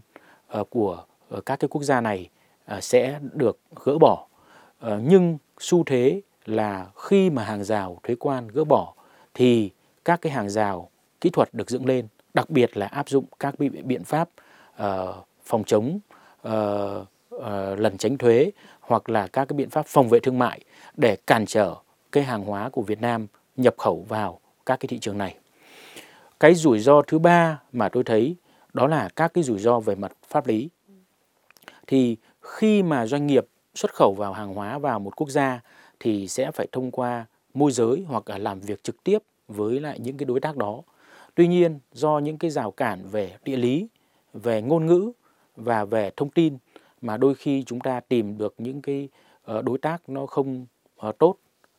uh, 0.59 0.69
của 0.69 1.03
uh, 1.37 1.45
các 1.45 1.59
cái 1.59 1.67
quốc 1.67 1.83
gia 1.83 2.01
này 2.01 2.29
uh, 2.77 2.83
sẽ 2.83 3.19
được 3.33 3.59
gỡ 3.85 3.97
bỏ. 3.97 4.27
Uh, 4.87 4.93
nhưng 5.03 5.37
xu 5.59 5.83
thế 5.83 6.21
là 6.45 6.87
khi 6.95 7.29
mà 7.29 7.43
hàng 7.43 7.63
rào 7.63 7.99
thuế 8.03 8.15
quan 8.19 8.47
gỡ 8.47 8.63
bỏ 8.63 8.93
thì 9.33 9.71
các 10.05 10.21
cái 10.21 10.31
hàng 10.31 10.49
rào 10.49 10.89
kỹ 11.21 11.29
thuật 11.29 11.53
được 11.53 11.69
dựng 11.69 11.85
lên, 11.85 12.07
đặc 12.33 12.49
biệt 12.49 12.77
là 12.77 12.85
áp 12.85 13.09
dụng 13.09 13.25
các 13.39 13.55
biện 13.59 14.03
pháp 14.03 14.29
uh, 14.83 14.85
phòng 15.45 15.63
chống 15.63 15.99
uh, 16.47 16.51
uh, 17.35 17.41
lần 17.77 17.97
tránh 17.97 18.17
thuế 18.17 18.51
hoặc 18.79 19.09
là 19.09 19.27
các 19.27 19.45
cái 19.45 19.57
biện 19.57 19.69
pháp 19.69 19.85
phòng 19.87 20.09
vệ 20.09 20.19
thương 20.19 20.39
mại 20.39 20.59
để 20.97 21.17
cản 21.27 21.45
trở 21.45 21.75
cái 22.11 22.23
hàng 22.23 22.43
hóa 22.43 22.69
của 22.69 22.81
Việt 22.81 23.01
Nam 23.01 23.27
nhập 23.57 23.75
khẩu 23.77 24.05
vào 24.09 24.39
các 24.65 24.79
cái 24.79 24.87
thị 24.87 24.99
trường 24.99 25.17
này. 25.17 25.35
Cái 26.39 26.55
rủi 26.55 26.79
ro 26.79 27.01
thứ 27.01 27.19
ba 27.19 27.61
mà 27.71 27.89
tôi 27.89 28.03
thấy 28.03 28.35
đó 28.73 28.87
là 28.87 29.09
các 29.15 29.33
cái 29.33 29.43
rủi 29.43 29.59
ro 29.59 29.79
về 29.79 29.95
mặt 29.95 30.11
pháp 30.27 30.47
lý. 30.47 30.69
Thì 31.87 32.17
khi 32.41 32.83
mà 32.83 33.05
doanh 33.05 33.27
nghiệp 33.27 33.45
xuất 33.75 33.93
khẩu 33.93 34.13
vào 34.13 34.33
hàng 34.33 34.53
hóa 34.53 34.79
vào 34.79 34.99
một 34.99 35.15
quốc 35.15 35.29
gia 35.29 35.61
thì 35.99 36.27
sẽ 36.27 36.51
phải 36.51 36.67
thông 36.71 36.91
qua 36.91 37.25
môi 37.53 37.71
giới 37.71 38.05
hoặc 38.07 38.29
là 38.29 38.37
làm 38.37 38.59
việc 38.59 38.83
trực 38.83 39.03
tiếp 39.03 39.17
với 39.47 39.79
lại 39.79 39.99
những 39.99 40.17
cái 40.17 40.25
đối 40.25 40.39
tác 40.39 40.57
đó. 40.57 40.81
Tuy 41.35 41.47
nhiên 41.47 41.79
do 41.91 42.19
những 42.19 42.37
cái 42.37 42.51
rào 42.51 42.71
cản 42.71 43.07
về 43.11 43.37
địa 43.43 43.57
lý, 43.57 43.87
về 44.33 44.61
ngôn 44.61 44.85
ngữ 44.85 45.11
và 45.55 45.85
về 45.85 46.11
thông 46.17 46.29
tin 46.29 46.57
mà 47.01 47.17
đôi 47.17 47.35
khi 47.35 47.63
chúng 47.63 47.79
ta 47.79 47.99
tìm 47.99 48.37
được 48.37 48.55
những 48.57 48.81
cái 48.81 49.09
ờ, 49.43 49.61
đối 49.61 49.77
tác 49.77 50.09
nó 50.09 50.25
không 50.25 50.65
ờ, 50.97 51.11
tốt 51.19 51.35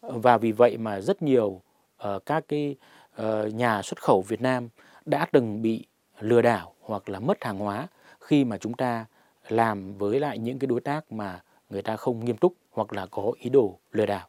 và 0.08 0.38
vì 0.38 0.52
vậy 0.52 0.76
mà 0.76 1.00
rất 1.00 1.22
nhiều 1.22 1.60
uh, 2.08 2.26
các 2.26 2.44
cái 2.48 2.76
uh, 3.22 3.54
nhà 3.54 3.82
xuất 3.82 4.02
khẩu 4.02 4.22
Việt 4.22 4.40
Nam 4.40 4.68
đã 5.04 5.26
từng 5.32 5.62
bị 5.62 5.86
lừa 6.20 6.42
đảo 6.42 6.74
hoặc 6.80 7.08
là 7.08 7.20
mất 7.20 7.44
hàng 7.44 7.58
hóa 7.58 7.88
khi 8.20 8.44
mà 8.44 8.58
chúng 8.58 8.74
ta 8.74 9.06
làm 9.48 9.98
với 9.98 10.20
lại 10.20 10.38
những 10.38 10.58
cái 10.58 10.66
đối 10.66 10.80
tác 10.80 11.12
mà 11.12 11.42
người 11.70 11.82
ta 11.82 11.96
không 11.96 12.24
nghiêm 12.24 12.36
túc 12.36 12.54
hoặc 12.70 12.92
là 12.92 13.06
có 13.06 13.32
ý 13.38 13.50
đồ 13.50 13.78
lừa 13.92 14.06
đảo. 14.06 14.28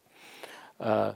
Uh, 0.84 1.16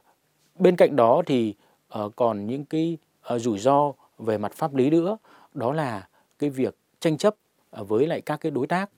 bên 0.55 0.75
cạnh 0.75 0.95
đó 0.95 1.21
thì 1.25 1.55
uh, 1.99 2.15
còn 2.15 2.47
những 2.47 2.65
cái 2.65 2.97
uh, 3.33 3.41
rủi 3.41 3.59
ro 3.59 3.93
về 4.17 4.37
mặt 4.37 4.51
pháp 4.51 4.75
lý 4.75 4.89
nữa 4.89 5.17
đó 5.53 5.73
là 5.73 6.07
cái 6.39 6.49
việc 6.49 6.75
tranh 6.99 7.17
chấp 7.17 7.35
uh, 7.81 7.87
với 7.89 8.07
lại 8.07 8.21
các 8.21 8.37
cái 8.37 8.51
đối 8.51 8.67
tác 8.67 8.89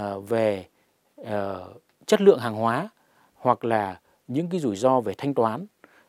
uh, 0.00 0.28
về 0.28 0.66
uh, 1.20 1.26
chất 2.06 2.20
lượng 2.20 2.38
hàng 2.38 2.54
hóa 2.54 2.88
hoặc 3.34 3.64
là 3.64 4.00
những 4.28 4.48
cái 4.48 4.60
rủi 4.60 4.76
ro 4.76 5.00
về 5.00 5.14
thanh 5.18 5.34
toán 5.34 5.66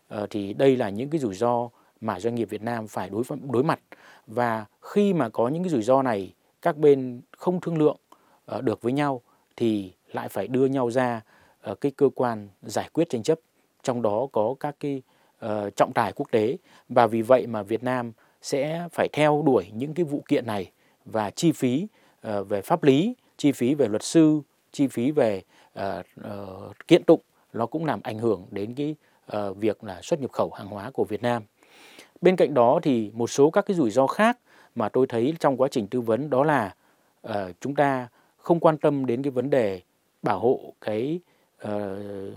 ờ, 0.08 0.28
thì 0.30 0.54
đây 0.54 0.76
là 0.76 0.90
những 0.90 1.10
cái 1.10 1.20
rủi 1.20 1.36
ro 1.36 1.70
mà 2.02 2.20
doanh 2.20 2.36
nghiệp 2.36 2.50
Việt 2.50 2.62
Nam 2.62 2.88
phải 2.88 3.10
đối 3.10 3.24
đối 3.52 3.64
mặt. 3.64 3.80
Và 4.28 4.66
khi 4.82 5.14
mà 5.14 5.30
có 5.30 5.48
những 5.48 5.64
cái 5.64 5.70
rủi 5.70 5.84
ro 5.84 6.02
này 6.02 6.34
các 6.62 6.78
bên 6.78 7.22
không 7.38 7.62
thương 7.62 7.78
lượng 7.78 7.98
ờ, 8.45 8.62
được 8.62 8.81
với 8.81 8.94
nhau 8.94 9.22
thì 9.56 9.94
lại 10.14 10.30
phải 10.30 10.48
đưa 10.48 10.66
nhau 10.66 10.92
ra 10.92 11.22
ờ, 11.62 11.76
cái 11.76 11.92
cơ 11.92 12.10
quan 12.16 12.50
giải 12.62 12.90
quyết 12.94 13.10
tranh 13.10 13.24
chấp 13.24 13.40
trong 13.84 14.02
đó 14.02 14.28
có 14.31 14.56
các 14.60 14.76
cái 14.80 15.02
uh, 15.45 15.76
trọng 15.76 15.94
tài 15.94 16.14
quốc 16.14 16.31
tế. 16.31 16.57
Và 16.90 17.07
vì 17.07 17.22
vậy 17.22 17.48
mà 17.48 17.64
Việt 17.64 17.84
Nam 17.84 18.12
sẽ 18.42 18.88
phải 18.92 19.07
theo 19.14 19.44
đuổi 19.45 19.66
những 19.74 19.94
cái 19.94 20.04
vụ 20.04 20.24
kiện 20.28 20.45
này 20.45 20.72
và 21.06 21.30
chi 21.30 21.52
phí 21.52 21.88
uh, 22.28 22.50
về 22.50 22.62
pháp 22.62 22.84
lý, 22.84 23.16
chi 23.38 23.52
phí 23.52 23.76
về 23.76 23.88
luật 23.88 24.04
sư, 24.04 24.42
chi 24.72 24.88
phí 24.88 25.12
về 25.12 25.42
uh, 25.80 25.84
uh, 26.19 26.88
kiện 26.88 27.04
tụng 27.04 27.22
nó 27.56 27.66
cũng 27.66 27.85
làm 27.85 28.00
ảnh 28.04 28.19
hưởng 28.19 28.45
đến 28.52 28.74
cái 28.76 28.95
uh, 29.38 29.57
việc 29.57 29.83
là 29.83 30.02
xuất 30.02 30.21
nhập 30.21 30.31
khẩu 30.31 30.52
hàng 30.52 30.68
hóa 30.68 30.92
của 30.92 31.04
Việt 31.04 31.21
Nam. 31.21 31.44
Bên 32.21 32.35
cạnh 32.35 32.54
đó 32.54 32.80
thì 32.83 33.12
một 33.14 33.28
số 33.28 33.50
các 33.50 33.66
cái 33.66 33.76
rủi 33.76 33.92
ro 33.92 34.07
khác 34.07 34.40
mà 34.76 34.90
tôi 34.90 35.07
thấy 35.07 35.33
trong 35.40 35.57
quá 35.57 35.68
trình 35.71 35.88
tư 35.88 36.02
vấn 36.02 36.30
đó 36.30 36.44
là 36.44 36.76
uh, 37.28 37.33
chúng 37.62 37.76
ta 37.76 38.07
không 38.38 38.59
quan 38.59 38.78
tâm 38.78 39.06
đến 39.06 39.24
cái 39.24 39.31
vấn 39.31 39.50
đề 39.50 39.81
bảo 40.24 40.40
hộ 40.40 40.74
cái 40.81 41.19
uh, 41.64 41.69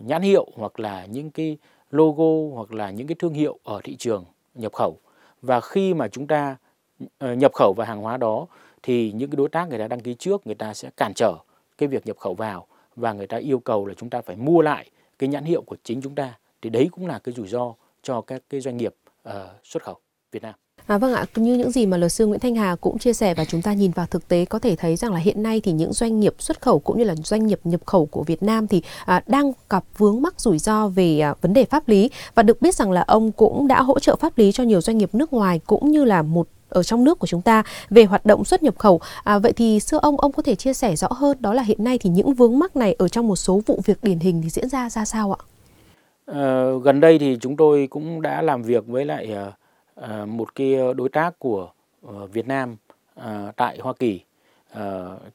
nhãn 0.07 0.23
hiệu 0.23 0.47
hoặc 0.55 0.81
là 0.81 1.07
những 1.07 1.31
cái 1.31 1.59
logo 1.91 2.55
hoặc 2.55 2.73
là 2.73 2.91
những 2.91 3.07
cái 3.07 3.17
thương 3.19 3.35
hiệu 3.35 3.59
ở 3.65 3.81
thị 3.85 3.97
trường 3.97 4.25
nhập 4.55 4.73
khẩu 4.73 4.99
và 5.43 5.61
khi 5.61 5.95
mà 5.95 6.09
chúng 6.09 6.27
ta 6.27 6.57
uh, 7.05 7.39
nhập 7.39 7.53
khẩu 7.55 7.75
vào 7.77 7.87
hàng 7.87 8.01
hóa 8.01 8.17
đó 8.17 8.47
thì 8.83 9.13
những 9.13 9.31
cái 9.31 9.37
đối 9.37 9.49
tác 9.49 9.69
người 9.69 9.79
ta 9.79 9.89
đăng 9.89 10.01
ký 10.01 10.15
trước 10.15 10.47
người 10.47 10.55
ta 10.55 10.75
sẽ 10.75 10.91
cản 10.97 11.13
trở 11.15 11.35
cái 11.79 11.89
việc 11.89 12.07
nhập 12.07 12.17
khẩu 12.19 12.35
vào 12.35 12.67
và 12.97 13.13
người 13.13 13.27
ta 13.27 13.37
yêu 13.37 13.59
cầu 13.59 13.87
là 13.87 13.95
chúng 13.95 14.11
ta 14.11 14.21
phải 14.21 14.37
mua 14.37 14.63
lại 14.63 14.91
cái 15.19 15.29
nhãn 15.29 15.45
hiệu 15.45 15.63
của 15.63 15.77
chính 15.85 16.03
chúng 16.03 16.15
ta 16.15 16.39
thì 16.63 16.71
đấy 16.71 16.89
cũng 16.93 17.07
là 17.07 17.19
cái 17.19 17.35
rủi 17.35 17.49
ro 17.49 17.75
cho 18.03 18.21
các 18.21 18.43
cái 18.51 18.61
doanh 18.61 18.77
nghiệp 18.77 18.95
uh, 19.29 19.35
xuất 19.65 19.83
khẩu 19.83 19.97
Việt 20.33 20.43
Nam. 20.43 20.55
À, 20.87 20.99
vâng 20.99 21.15
ạ, 21.15 21.27
như 21.37 21.55
những 21.55 21.71
gì 21.71 21.87
mà 21.87 21.97
luật 21.97 22.13
sư 22.13 22.27
Nguyễn 22.27 22.41
Thanh 22.41 22.55
Hà 22.55 22.77
cũng 22.77 22.99
chia 22.99 23.13
sẻ 23.13 23.35
và 23.35 23.45
chúng 23.45 23.63
ta 23.63 23.73
nhìn 23.73 23.91
vào 23.91 24.07
thực 24.07 24.29
tế 24.29 24.45
có 24.45 24.59
thể 24.59 24.77
thấy 24.77 24.97
rằng 24.97 25.13
là 25.13 25.19
hiện 25.19 25.43
nay 25.43 25.61
thì 25.61 25.73
những 25.73 25.93
doanh 25.93 26.21
nghiệp 26.21 26.35
xuất 26.39 26.63
khẩu 26.63 26.79
cũng 26.79 26.99
như 26.99 27.05
là 27.05 27.15
doanh 27.15 27.47
nghiệp 27.47 27.61
nhập 27.65 27.87
khẩu 27.87 28.07
của 28.07 28.23
Việt 28.23 28.43
Nam 28.43 28.67
thì 28.67 28.83
à, 29.05 29.23
đang 29.27 29.53
gặp 29.71 29.85
vướng 29.99 30.23
mắc 30.23 30.41
rủi 30.41 30.59
ro 30.59 30.89
về 30.89 31.21
à, 31.21 31.35
vấn 31.41 31.53
đề 31.53 31.65
pháp 31.65 31.89
lý 31.89 32.11
và 32.35 32.43
được 32.43 32.63
biết 32.63 32.75
rằng 32.75 32.91
là 32.91 33.05
ông 33.07 33.33
cũng 33.33 33.69
đã 33.69 33.83
hỗ 33.83 33.99
trợ 33.99 34.17
pháp 34.17 34.39
lý 34.39 34.53
cho 34.53 34.65
nhiều 34.65 34.81
doanh 34.81 34.99
nghiệp 34.99 35.15
nước 35.15 35.33
ngoài 35.33 35.61
cũng 35.67 35.91
như 35.91 36.05
là 36.05 36.23
một 36.23 36.49
ở 36.69 36.83
trong 36.83 37.05
nước 37.05 37.19
của 37.19 37.27
chúng 37.27 37.43
ta 37.43 37.63
về 37.91 38.05
hoạt 38.05 38.27
động 38.27 38.45
xuất 38.45 38.63
nhập 38.63 38.79
khẩu. 38.79 39.01
À, 39.25 39.39
vậy 39.39 39.53
thì 39.53 39.81
xưa 39.81 39.99
ông 40.03 40.21
ông 40.21 40.33
có 40.33 40.43
thể 40.43 40.55
chia 40.55 40.73
sẻ 40.73 40.97
rõ 40.97 41.09
hơn 41.11 41.37
đó 41.41 41.55
là 41.55 41.63
hiện 41.63 41.85
nay 41.85 41.99
thì 41.99 42.11
những 42.11 42.35
vướng 42.35 42.59
mắc 42.59 42.77
này 42.77 42.95
ở 42.99 43.09
trong 43.09 43.29
một 43.29 43.37
số 43.37 43.61
vụ 43.67 43.81
việc 43.85 43.99
điển 44.03 44.19
hình 44.19 44.43
thì 44.43 44.49
diễn 44.49 44.69
ra 44.69 44.91
ra 44.91 45.05
sao 45.05 45.33
ạ? 45.33 45.41
À, 46.27 46.65
gần 46.83 47.01
đây 47.01 47.19
thì 47.19 47.39
chúng 47.41 47.57
tôi 47.57 47.87
cũng 47.91 48.23
đã 48.23 48.43
làm 48.43 48.63
việc 48.63 48.87
với 48.87 49.05
lại 49.05 49.33
ờ, 49.33 49.53
ờ, 49.95 50.27
một 50.27 50.55
cái 50.55 50.77
đối 50.97 51.09
tác 51.09 51.39
của 51.39 51.69
Việt 52.33 52.47
Nam 52.47 52.77
tại 53.57 53.79
Hoa 53.83 53.93
Kỳ 53.99 54.21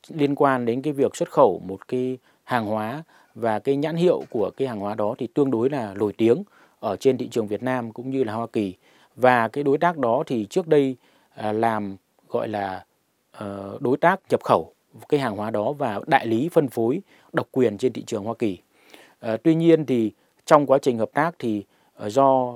liên 0.07 0.35
quan 0.35 0.65
đến 0.65 0.81
cái 0.81 0.93
việc 0.93 1.15
xuất 1.15 1.31
khẩu 1.31 1.61
một 1.65 1.87
cái 1.87 2.17
hàng 2.43 2.65
hóa 2.65 3.03
và 3.35 3.59
cái 3.59 3.75
nhãn 3.75 3.95
hiệu 3.95 4.23
của 4.29 4.51
cái 4.57 4.67
hàng 4.67 4.79
hóa 4.79 4.95
đó 4.95 5.15
thì 5.17 5.27
tương 5.27 5.51
đối 5.51 5.69
là 5.69 5.93
nổi 5.93 6.13
tiếng 6.17 6.43
ở 6.79 6.95
trên 6.95 7.17
thị 7.17 7.27
trường 7.27 7.47
Việt 7.47 7.63
Nam 7.63 7.91
cũng 7.91 8.09
như 8.09 8.23
là 8.23 8.33
Hoa 8.33 8.47
Kỳ 8.53 8.73
và 9.15 9.47
cái 9.47 9.63
đối 9.63 9.77
tác 9.77 9.97
đó 9.97 10.23
thì 10.27 10.45
trước 10.49 10.67
đây 10.67 10.95
À, 11.35 11.51
làm 11.51 11.97
gọi 12.29 12.47
là 12.47 12.85
ờ, 13.31 13.77
đối 13.81 13.97
tác 13.97 14.19
nhập 14.29 14.43
khẩu 14.43 14.73
cái 15.09 15.19
hàng 15.19 15.37
hóa 15.37 15.49
đó 15.49 15.71
và 15.71 15.99
đại 16.07 16.27
lý 16.27 16.49
phân 16.49 16.67
phối 16.67 17.01
độc 17.33 17.47
quyền 17.51 17.77
trên 17.77 17.93
thị 17.93 18.03
trường 18.07 18.23
Hoa 18.23 18.33
Kỳ. 18.39 18.57
Ờ, 19.19 19.37
tuy 19.37 19.55
nhiên 19.55 19.85
thì 19.85 20.11
trong 20.45 20.65
quá 20.65 20.77
trình 20.81 20.97
hợp 20.97 21.09
tác 21.13 21.35
thì 21.39 21.63
ờ, 21.95 22.09
do 22.09 22.55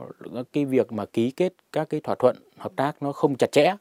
cái 0.53 0.65
việc 0.65 0.91
mà 0.91 1.05
ký 1.05 1.31
kết 1.31 1.53
các 1.71 1.89
cái 1.89 1.99
thỏa 1.99 2.15
thuận 2.15 2.35
hợp 2.57 2.71
tác 2.75 3.03
nó 3.03 3.11
không 3.11 3.35
chặt 3.35 3.51
chẽ 3.51 3.75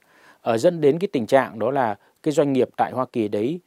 dẫn 0.58 0.80
đến 0.80 0.98
cái 0.98 1.08
tình 1.12 1.26
trạng 1.26 1.58
đó 1.58 1.70
là 1.70 1.96
cái 2.22 2.32
doanh 2.32 2.52
nghiệp 2.52 2.68
tại 2.76 2.92
Hoa 2.92 3.06
Kỳ 3.12 3.28
đấy 3.28 3.60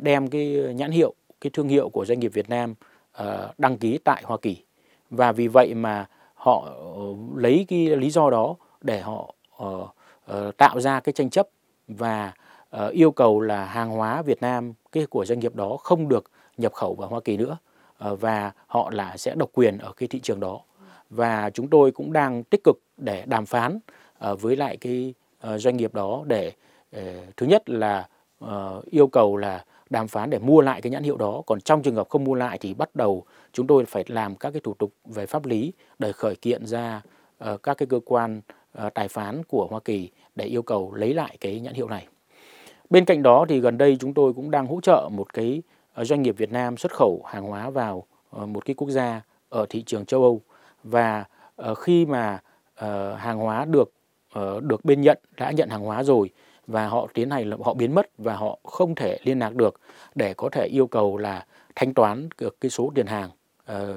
đem 0.00 0.28
cái 0.28 0.46
nhãn 0.74 0.90
hiệu, 0.90 1.14
cái 1.40 1.50
thương 1.50 1.68
hiệu 1.68 1.88
của 1.88 2.04
doanh 2.04 2.20
nghiệp 2.20 2.28
Việt 2.34 2.50
Nam 2.50 2.74
đăng 3.58 3.78
ký 3.78 3.98
tại 4.04 4.22
Hoa 4.26 4.36
Kỳ 4.42 4.62
và 5.10 5.32
vì 5.32 5.48
vậy 5.48 5.74
mà 5.74 6.06
họ 6.34 6.68
lấy 7.36 7.66
cái 7.68 7.86
lý 7.86 8.10
do 8.10 8.30
đó 8.30 8.54
để 8.80 9.00
họ 9.00 9.34
Ờ, 10.28 10.50
tạo 10.56 10.80
ra 10.80 11.00
cái 11.00 11.12
tranh 11.12 11.30
chấp 11.30 11.48
và 11.88 12.32
ờ, 12.70 12.88
yêu 12.88 13.10
cầu 13.10 13.40
là 13.40 13.64
hàng 13.64 13.90
hóa 13.90 14.22
Việt 14.22 14.40
Nam 14.40 14.72
cái 14.92 15.06
của 15.06 15.24
doanh 15.24 15.38
nghiệp 15.38 15.54
đó 15.54 15.76
không 15.76 16.08
được 16.08 16.30
nhập 16.56 16.72
khẩu 16.72 16.94
vào 16.94 17.08
Hoa 17.08 17.20
Kỳ 17.20 17.36
nữa 17.36 17.56
ờ, 17.98 18.16
và 18.16 18.52
họ 18.66 18.90
là 18.92 19.16
sẽ 19.16 19.34
độc 19.34 19.50
quyền 19.52 19.78
ở 19.78 19.92
cái 19.92 20.08
thị 20.08 20.20
trường 20.20 20.40
đó. 20.40 20.60
Và 21.10 21.50
chúng 21.50 21.68
tôi 21.68 21.90
cũng 21.90 22.12
đang 22.12 22.44
tích 22.44 22.60
cực 22.64 22.78
để 22.96 23.24
đàm 23.26 23.46
phán 23.46 23.78
với 24.20 24.56
lại 24.56 24.76
cái 24.76 25.14
doanh 25.56 25.76
nghiệp 25.76 25.94
đó 25.94 26.22
để 26.26 26.52
thứ 27.36 27.46
nhất 27.46 27.70
là 27.70 28.08
yêu 28.90 29.06
cầu 29.06 29.36
là 29.36 29.64
đàm 29.90 30.08
phán 30.08 30.30
để 30.30 30.38
mua 30.38 30.60
lại 30.60 30.82
cái 30.82 30.90
nhãn 30.90 31.02
hiệu 31.02 31.16
đó. 31.16 31.42
Còn 31.46 31.60
trong 31.60 31.82
trường 31.82 31.94
hợp 31.94 32.08
không 32.08 32.24
mua 32.24 32.34
lại 32.34 32.58
thì 32.58 32.74
bắt 32.74 32.96
đầu 32.96 33.24
chúng 33.52 33.66
tôi 33.66 33.84
phải 33.84 34.04
làm 34.08 34.36
các 34.36 34.50
cái 34.50 34.60
thủ 34.64 34.74
tục 34.74 34.92
về 35.04 35.26
pháp 35.26 35.46
lý 35.46 35.72
để 35.98 36.12
khởi 36.12 36.36
kiện 36.36 36.66
ra 36.66 37.02
các 37.62 37.74
cái 37.78 37.86
cơ 37.86 38.00
quan 38.04 38.38
uh, 38.38 38.44
Ờ, 38.78 38.90
tài 38.90 39.08
phán 39.08 39.42
của 39.44 39.66
Hoa 39.70 39.80
Kỳ 39.80 40.10
để 40.34 40.44
yêu 40.44 40.62
cầu 40.62 40.94
lấy 40.94 41.14
lại 41.14 41.36
cái 41.40 41.60
nhãn 41.60 41.74
hiệu 41.74 41.88
này. 41.88 42.06
Bên 42.90 43.04
cạnh 43.04 43.22
đó 43.22 43.46
thì 43.48 43.60
gần 43.60 43.78
đây 43.78 43.96
chúng 44.00 44.14
tôi 44.14 44.32
cũng 44.32 44.50
đang 44.50 44.66
hỗ 44.66 44.80
trợ 44.80 45.08
một 45.12 45.32
cái 45.32 45.62
ờ, 45.94 46.04
doanh 46.04 46.22
nghiệp 46.22 46.34
Việt 46.38 46.52
Nam 46.52 46.76
xuất 46.76 46.92
khẩu 46.92 47.22
hàng 47.26 47.44
hóa 47.44 47.70
vào 47.70 48.04
ờ, 48.30 48.46
một 48.46 48.64
cái 48.64 48.74
quốc 48.74 48.90
gia 48.90 49.20
ở 49.48 49.66
thị 49.68 49.82
trường 49.82 50.04
châu 50.06 50.22
Âu 50.22 50.40
và 50.84 51.24
khi 51.78 52.06
mà 52.06 52.40
hàng 53.16 53.38
hóa 53.38 53.64
được 53.64 53.92
được 54.60 54.84
bên 54.84 55.00
nhận 55.00 55.18
đã 55.36 55.50
nhận 55.50 55.68
hàng 55.68 55.82
hóa 55.82 56.02
rồi 56.02 56.30
và 56.66 56.86
họ 56.86 57.08
tiến 57.14 57.30
hành 57.30 57.50
là 57.50 57.56
họ 57.64 57.74
biến 57.74 57.94
mất 57.94 58.10
và 58.18 58.36
họ 58.36 58.58
không 58.64 58.94
thể 58.94 59.18
liên 59.24 59.38
lạc 59.38 59.54
được 59.54 59.80
để 60.14 60.34
có 60.34 60.48
thể 60.52 60.66
yêu 60.66 60.86
cầu 60.86 61.16
là 61.16 61.46
thanh 61.74 61.94
toán 61.94 62.28
được 62.38 62.60
cái 62.60 62.70
số 62.70 62.92
tiền 62.94 63.06
hàng. 63.06 63.30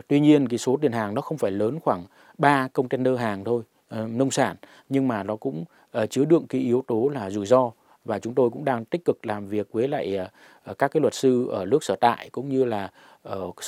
tuy 0.08 0.20
nhiên 0.20 0.48
cái 0.48 0.58
số 0.58 0.78
tiền 0.82 0.92
hàng 0.92 1.16
nó 1.16 1.22
không 1.22 1.38
phải 1.38 1.52
lớn, 1.52 1.80
khoảng 1.80 2.06
3 2.38 2.68
container 2.68 3.20
hàng 3.20 3.44
thôi 3.44 3.64
Ờ, 3.92 4.08
nông 4.08 4.32
sản, 4.32 4.56
nhưng 4.90 5.08
mà 5.08 5.24
nó 5.24 5.36
cũng 5.36 5.66
ờ, 5.92 6.08
chứa 6.08 6.26
đựng 6.26 6.46
cái 6.50 6.62
yếu 6.62 6.84
tố 6.88 7.10
là 7.10 7.30
rủi 7.30 7.46
ro 7.46 7.72
và 8.06 8.20
chúng 8.20 8.34
tôi 8.34 8.50
cũng 8.50 8.66
đang 8.66 8.86
tích 8.86 9.06
cực 9.06 9.26
làm 9.26 9.48
việc 9.48 9.68
với 9.72 9.88
lại 9.88 10.18
ờ, 10.64 10.74
các 10.74 10.92
cái 10.92 11.02
luật 11.02 11.14
sư 11.14 11.48
ở 11.48 11.66
nước 11.66 11.84
sở 11.84 11.96
tại, 11.96 12.30
cũng 12.32 12.50
như 12.50 12.64
là 12.64 12.92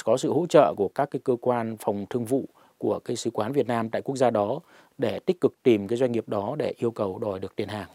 có 0.04 0.18
sự 0.18 0.34
hỗ 0.34 0.46
trợ 0.50 0.74
của 0.78 0.88
các 0.88 1.12
cái 1.12 1.20
cơ 1.24 1.36
quan 1.42 1.78
phòng 1.78 2.06
thương 2.10 2.26
vụ 2.26 2.46
của 2.78 3.00
cái 3.00 3.16
sứ 3.16 3.30
quán 3.30 3.52
Việt 3.52 3.68
Nam 3.68 3.90
tại 3.90 4.02
quốc 4.02 4.16
gia 4.16 4.30
đó 4.30 4.60
để 4.98 5.20
tích 5.20 5.42
cực 5.42 5.54
tìm 5.64 5.88
cái 5.88 5.98
doanh 5.98 6.12
nghiệp 6.12 6.24
đó 6.28 6.56
để 6.58 6.74
yêu 6.78 6.92
cầu 6.92 7.20
đòi 7.20 7.40
được 7.40 7.56
tiền 7.56 7.68
hàng. 7.68 7.88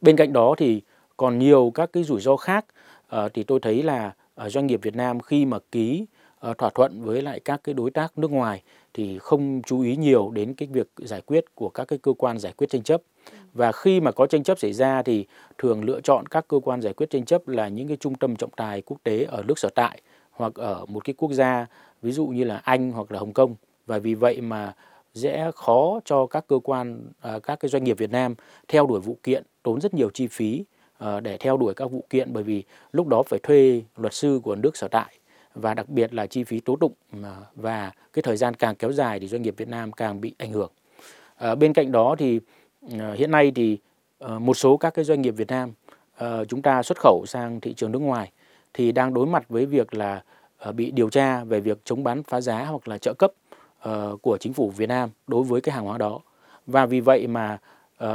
Bên 0.00 0.16
cạnh 0.16 0.32
đó 0.32 0.54
thì 0.58 0.82
còn 1.16 1.38
nhiều 1.38 1.72
các 1.74 1.92
cái 1.92 2.04
rủi 2.04 2.20
ro 2.20 2.36
khác 2.36 2.64
thì 3.34 3.42
tôi 3.42 3.60
thấy 3.60 3.82
là 3.82 4.14
doanh 4.46 4.66
nghiệp 4.66 4.80
Việt 4.82 4.96
Nam 4.96 5.20
khi 5.20 5.44
mà 5.44 5.58
ký 5.72 6.06
thỏa 6.58 6.70
thuận 6.74 7.04
với 7.04 7.22
lại 7.22 7.40
các 7.40 7.60
cái 7.64 7.74
đối 7.74 7.90
tác 7.90 8.18
nước 8.18 8.30
ngoài 8.30 8.62
thì 8.94 9.18
không 9.18 9.62
chú 9.66 9.80
ý 9.80 9.96
nhiều 9.96 10.30
đến 10.30 10.54
cái 10.54 10.68
việc 10.72 10.88
giải 10.96 11.20
quyết 11.20 11.44
của 11.54 11.68
các 11.68 11.84
cái 11.84 11.98
cơ 11.98 12.12
quan 12.18 12.38
giải 12.38 12.52
quyết 12.56 12.70
tranh 12.70 12.82
chấp. 12.82 13.02
Và 13.52 13.72
khi 13.72 14.00
mà 14.00 14.12
có 14.12 14.26
tranh 14.26 14.42
chấp 14.42 14.58
xảy 14.58 14.72
ra 14.72 15.02
thì 15.02 15.26
thường 15.58 15.84
lựa 15.84 16.00
chọn 16.00 16.26
các 16.26 16.48
cơ 16.48 16.60
quan 16.64 16.80
giải 16.80 16.92
quyết 16.92 17.10
tranh 17.10 17.24
chấp 17.24 17.48
là 17.48 17.68
những 17.68 17.88
cái 17.88 17.96
trung 17.96 18.14
tâm 18.14 18.36
trọng 18.36 18.50
tài 18.50 18.82
quốc 18.82 18.96
tế 19.02 19.24
ở 19.24 19.42
nước 19.42 19.58
sở 19.58 19.68
tại 19.74 20.00
hoặc 20.30 20.54
ở 20.54 20.86
một 20.86 21.04
cái 21.04 21.14
quốc 21.14 21.32
gia, 21.32 21.66
ví 22.02 22.12
dụ 22.12 22.26
như 22.26 22.44
là 22.44 22.56
Anh 22.56 22.92
hoặc 22.92 23.12
là 23.12 23.18
Hồng 23.18 23.32
Kông. 23.32 23.54
Và 23.86 23.98
vì 23.98 24.14
vậy 24.14 24.40
mà 24.40 24.74
sẽ 25.14 25.50
khó 25.54 26.00
cho 26.04 26.26
các 26.26 26.44
cơ 26.46 26.58
quan 26.64 27.12
à, 27.20 27.38
các 27.38 27.60
cái 27.60 27.68
doanh 27.68 27.84
nghiệp 27.84 27.98
Việt 27.98 28.10
Nam 28.10 28.34
theo 28.68 28.86
đuổi 28.86 29.00
vụ 29.00 29.18
kiện, 29.22 29.44
tốn 29.62 29.80
rất 29.80 29.94
nhiều 29.94 30.10
chi 30.10 30.26
phí 30.26 30.64
à, 30.98 31.20
để 31.20 31.36
theo 31.38 31.56
đuổi 31.56 31.74
các 31.74 31.90
vụ 31.90 32.04
kiện 32.10 32.32
bởi 32.32 32.42
vì 32.42 32.64
lúc 32.92 33.06
đó 33.06 33.22
phải 33.22 33.38
thuê 33.38 33.82
luật 33.96 34.14
sư 34.14 34.40
của 34.44 34.54
nước 34.54 34.76
sở 34.76 34.88
tại 34.88 35.18
và 35.54 35.74
đặc 35.74 35.88
biệt 35.88 36.14
là 36.14 36.26
chi 36.26 36.44
phí 36.44 36.60
tố 36.60 36.76
tụng 36.76 36.92
và 37.54 37.92
cái 38.12 38.22
thời 38.22 38.36
gian 38.36 38.54
càng 38.54 38.74
kéo 38.74 38.92
dài 38.92 39.20
thì 39.20 39.28
doanh 39.28 39.42
nghiệp 39.42 39.54
Việt 39.56 39.68
Nam 39.68 39.92
càng 39.92 40.20
bị 40.20 40.34
ảnh 40.38 40.52
hưởng. 40.52 40.70
À, 41.36 41.54
bên 41.54 41.72
cạnh 41.72 41.92
đó 41.92 42.14
thì 42.18 42.40
ờ, 42.98 43.14
hiện 43.14 43.30
nay 43.30 43.52
thì 43.54 43.78
ờ, 44.18 44.38
một 44.38 44.54
số 44.54 44.76
các 44.76 44.94
cái 44.94 45.04
doanh 45.04 45.22
nghiệp 45.22 45.30
Việt 45.30 45.48
Nam 45.48 45.72
chúng 46.48 46.62
ta 46.62 46.82
xuất 46.82 46.98
khẩu 47.00 47.24
sang 47.26 47.60
thị 47.60 47.74
trường 47.74 47.92
nước 47.92 47.98
ngoài 47.98 48.32
thì 48.74 48.92
đang 48.92 49.14
đối 49.14 49.26
mặt 49.26 49.48
với 49.48 49.66
việc 49.66 49.94
là 49.94 50.22
bị 50.74 50.90
điều 50.90 51.10
tra 51.10 51.44
về 51.44 51.60
việc 51.60 51.78
chống 51.84 52.04
bán 52.04 52.22
phá 52.22 52.40
giá 52.40 52.64
hoặc 52.64 52.88
là 52.88 52.98
trợ 52.98 53.14
cấp 53.14 53.32
của 54.22 54.38
chính 54.40 54.52
phủ 54.52 54.70
Việt 54.70 54.88
Nam 54.88 55.10
đối 55.26 55.42
với 55.42 55.60
cái 55.60 55.74
hàng 55.74 55.84
hóa 55.84 55.98
đó 55.98 56.20
và 56.66 56.86
vì 56.86 57.00
vậy 57.00 57.26
mà 57.26 57.58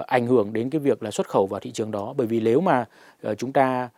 ảnh 0.07 0.27
hưởng 0.27 0.53
đến 0.53 0.69
cái 0.69 0.79
việc 0.79 1.03
là 1.03 1.11
xuất 1.11 1.27
khẩu 1.29 1.47
vào 1.47 1.59
thị 1.59 1.71
trường 1.71 1.91
đó 1.91 2.13
bởi 2.17 2.27
vì 2.27 2.39
nếu 2.39 2.61
mà 2.61 2.85
chúng 3.37 3.53
ta 3.53 3.89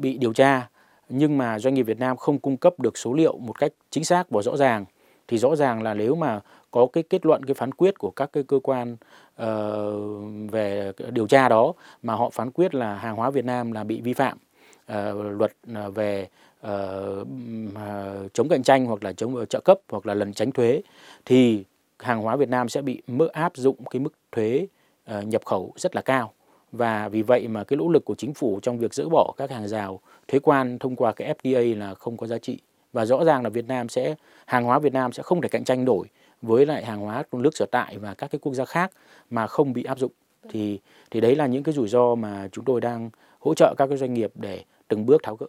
bị 0.00 0.18
điều 0.18 0.32
tra 0.32 0.68
nhưng 1.08 1.38
mà 1.38 1.58
doanh 1.58 1.74
nghiệp 1.74 1.82
Việt 1.82 1.98
Nam 1.98 2.16
không 2.16 2.38
cung 2.38 2.56
cấp 2.56 2.80
được 2.80 2.98
số 2.98 3.12
liệu 3.12 3.38
một 3.38 3.58
cách 3.58 3.72
chính 3.90 4.04
xác 4.04 4.30
và 4.30 4.42
rõ 4.42 4.56
ràng 4.56 4.84
thì 5.28 5.38
rõ 5.38 5.56
ràng 5.56 5.82
là 5.82 5.94
nếu 5.94 6.14
mà 6.14 6.40
có 6.70 6.86
cái 6.92 7.02
kết 7.02 7.26
luận 7.26 7.44
cái 7.44 7.54
phán 7.54 7.72
quyết 7.72 7.98
của 7.98 8.10
các 8.10 8.30
cái 8.32 8.42
cơ 8.42 8.58
quan 8.62 8.96
uh, 9.42 10.52
về 10.52 10.92
điều 11.10 11.26
tra 11.26 11.48
đó 11.48 11.72
mà 12.02 12.14
họ 12.14 12.30
phán 12.30 12.50
quyết 12.50 12.74
là 12.74 12.94
hàng 12.94 13.16
hóa 13.16 13.30
Việt 13.30 13.44
Nam 13.44 13.72
là 13.72 13.84
bị 13.84 14.00
vi 14.00 14.12
phạm 14.12 14.38
uh, 14.92 14.96
luật 15.38 15.52
ờ, 15.74 15.90
về 15.90 16.28
uh, 16.66 16.70
uh, 16.70 18.32
chống 18.32 18.48
cạnh 18.48 18.62
tranh 18.62 18.86
hoặc 18.86 19.04
là 19.04 19.12
chống 19.12 19.46
trợ 19.46 19.60
cấp 19.60 19.78
hoặc 19.88 20.06
là 20.06 20.14
lần 20.14 20.32
tránh 20.32 20.52
thuế 20.52 20.82
thì 21.24 21.64
hàng 21.98 22.22
hóa 22.22 22.36
Việt 22.36 22.48
Nam 22.48 22.68
sẽ 22.68 22.82
bị 22.82 23.02
mức 23.06 23.32
áp 23.32 23.56
dụng 23.56 23.76
cái 23.90 24.00
mức 24.00 24.12
thuế 24.32 24.66
uh, 25.18 25.26
nhập 25.26 25.44
khẩu 25.44 25.72
rất 25.76 25.96
là 25.96 26.02
cao 26.02 26.32
và 26.76 27.08
vì 27.08 27.22
vậy 27.22 27.48
mà 27.48 27.64
cái 27.64 27.76
nỗ 27.76 27.88
lực 27.88 28.04
của 28.04 28.14
chính 28.14 28.34
phủ 28.34 28.60
trong 28.62 28.78
việc 28.78 28.94
dỡ 28.94 29.08
bỏ 29.08 29.34
các 29.36 29.50
hàng 29.50 29.68
rào 29.68 30.00
thuế 30.28 30.40
quan 30.40 30.78
thông 30.78 30.96
qua 30.96 31.12
cái 31.12 31.34
FTA 31.42 31.78
là 31.78 31.94
không 31.94 32.16
có 32.16 32.26
giá 32.26 32.38
trị 32.38 32.58
và 32.92 33.04
rõ 33.04 33.24
ràng 33.24 33.42
là 33.42 33.48
Việt 33.48 33.68
Nam 33.68 33.88
sẽ, 33.88 34.14
hàng 34.46 34.64
hóa 34.64 34.78
Việt 34.78 34.92
Nam 34.92 35.12
sẽ 35.12 35.22
không 35.22 35.40
thể 35.40 35.48
cạnh 35.48 35.64
tranh 35.64 35.84
nổi 35.84 36.06
với 36.42 36.66
lại 36.66 36.84
hàng 36.84 37.00
hóa 37.00 37.22
của 37.30 37.38
nước 37.38 37.56
sở 37.56 37.66
tại 37.70 37.98
và 37.98 38.14
các 38.14 38.30
cái 38.30 38.38
quốc 38.38 38.54
gia 38.54 38.64
khác 38.64 38.92
mà 39.30 39.46
không 39.46 39.72
bị 39.72 39.84
áp 39.84 39.98
dụng 39.98 40.12
thì 40.48 40.80
thì 41.10 41.20
đấy 41.20 41.36
là 41.36 41.46
những 41.46 41.62
cái 41.62 41.72
rủi 41.72 41.88
ro 41.88 42.14
mà 42.14 42.48
chúng 42.52 42.64
tôi 42.64 42.80
đang 42.80 43.10
hỗ 43.40 43.54
trợ 43.54 43.74
các 43.78 43.86
cái 43.86 43.96
doanh 43.96 44.14
nghiệp 44.14 44.30
để 44.34 44.64
từng 44.88 45.06
bước 45.06 45.22
tháo 45.22 45.36
gỡ. 45.36 45.46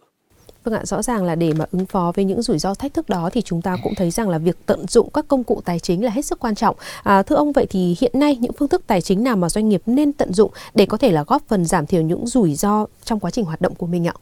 Vâng 0.66 0.74
ạ, 0.74 0.84
rõ 0.84 1.02
ràng 1.02 1.24
là 1.24 1.34
để 1.34 1.52
mà 1.58 1.64
ứng 1.72 1.86
phó 1.86 2.12
với 2.16 2.24
những 2.24 2.42
rủi 2.42 2.58
ro 2.58 2.74
thách 2.74 2.94
thức 2.94 3.08
đó 3.08 3.30
thì 3.32 3.42
chúng 3.42 3.62
ta 3.62 3.76
cũng 3.82 3.94
thấy 3.96 4.10
rằng 4.10 4.28
là 4.28 4.38
việc 4.38 4.56
tận 4.66 4.86
dụng 4.88 5.10
các 5.10 5.24
công 5.28 5.44
cụ 5.44 5.60
tài 5.64 5.78
chính 5.78 6.04
là 6.04 6.10
hết 6.10 6.24
sức 6.24 6.38
quan 6.40 6.54
trọng. 6.54 6.76
À, 7.02 7.22
thưa 7.22 7.36
ông 7.36 7.52
vậy 7.52 7.66
thì 7.70 7.96
hiện 8.00 8.12
nay 8.14 8.36
những 8.40 8.52
phương 8.52 8.68
thức 8.68 8.82
tài 8.86 9.00
chính 9.00 9.24
nào 9.24 9.36
mà 9.36 9.48
doanh 9.48 9.68
nghiệp 9.68 9.82
nên 9.86 10.12
tận 10.12 10.32
dụng 10.32 10.50
để 10.74 10.86
có 10.86 10.96
thể 10.96 11.12
là 11.12 11.24
góp 11.26 11.42
phần 11.48 11.64
giảm 11.64 11.86
thiểu 11.86 12.02
những 12.02 12.26
rủi 12.26 12.54
ro 12.54 12.86
trong 13.04 13.20
quá 13.20 13.30
trình 13.30 13.44
hoạt 13.44 13.60
động 13.60 13.74
của 13.74 13.86
mình 13.86 14.08
ạ? 14.08 14.14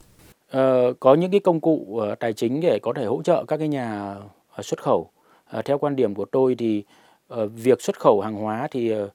Ờ, 0.50 0.92
có 1.00 1.14
những 1.14 1.30
cái 1.30 1.40
công 1.40 1.60
cụ 1.60 1.86
uh, 1.90 2.18
tài 2.20 2.32
chính 2.32 2.60
để 2.60 2.78
có 2.82 2.92
thể 2.96 3.04
hỗ 3.04 3.22
trợ 3.22 3.44
các 3.48 3.56
cái 3.56 3.68
nhà 3.68 4.16
uh, 4.58 4.64
xuất 4.64 4.82
khẩu. 4.82 5.10
Uh, 5.58 5.64
theo 5.64 5.78
quan 5.78 5.96
điểm 5.96 6.14
của 6.14 6.26
tôi 6.32 6.54
thì 6.58 6.84
uh, 7.34 7.38
việc 7.54 7.82
xuất 7.82 8.00
khẩu 8.00 8.20
hàng 8.20 8.34
hóa 8.34 8.68
thì 8.70 8.94
uh, 8.94 9.10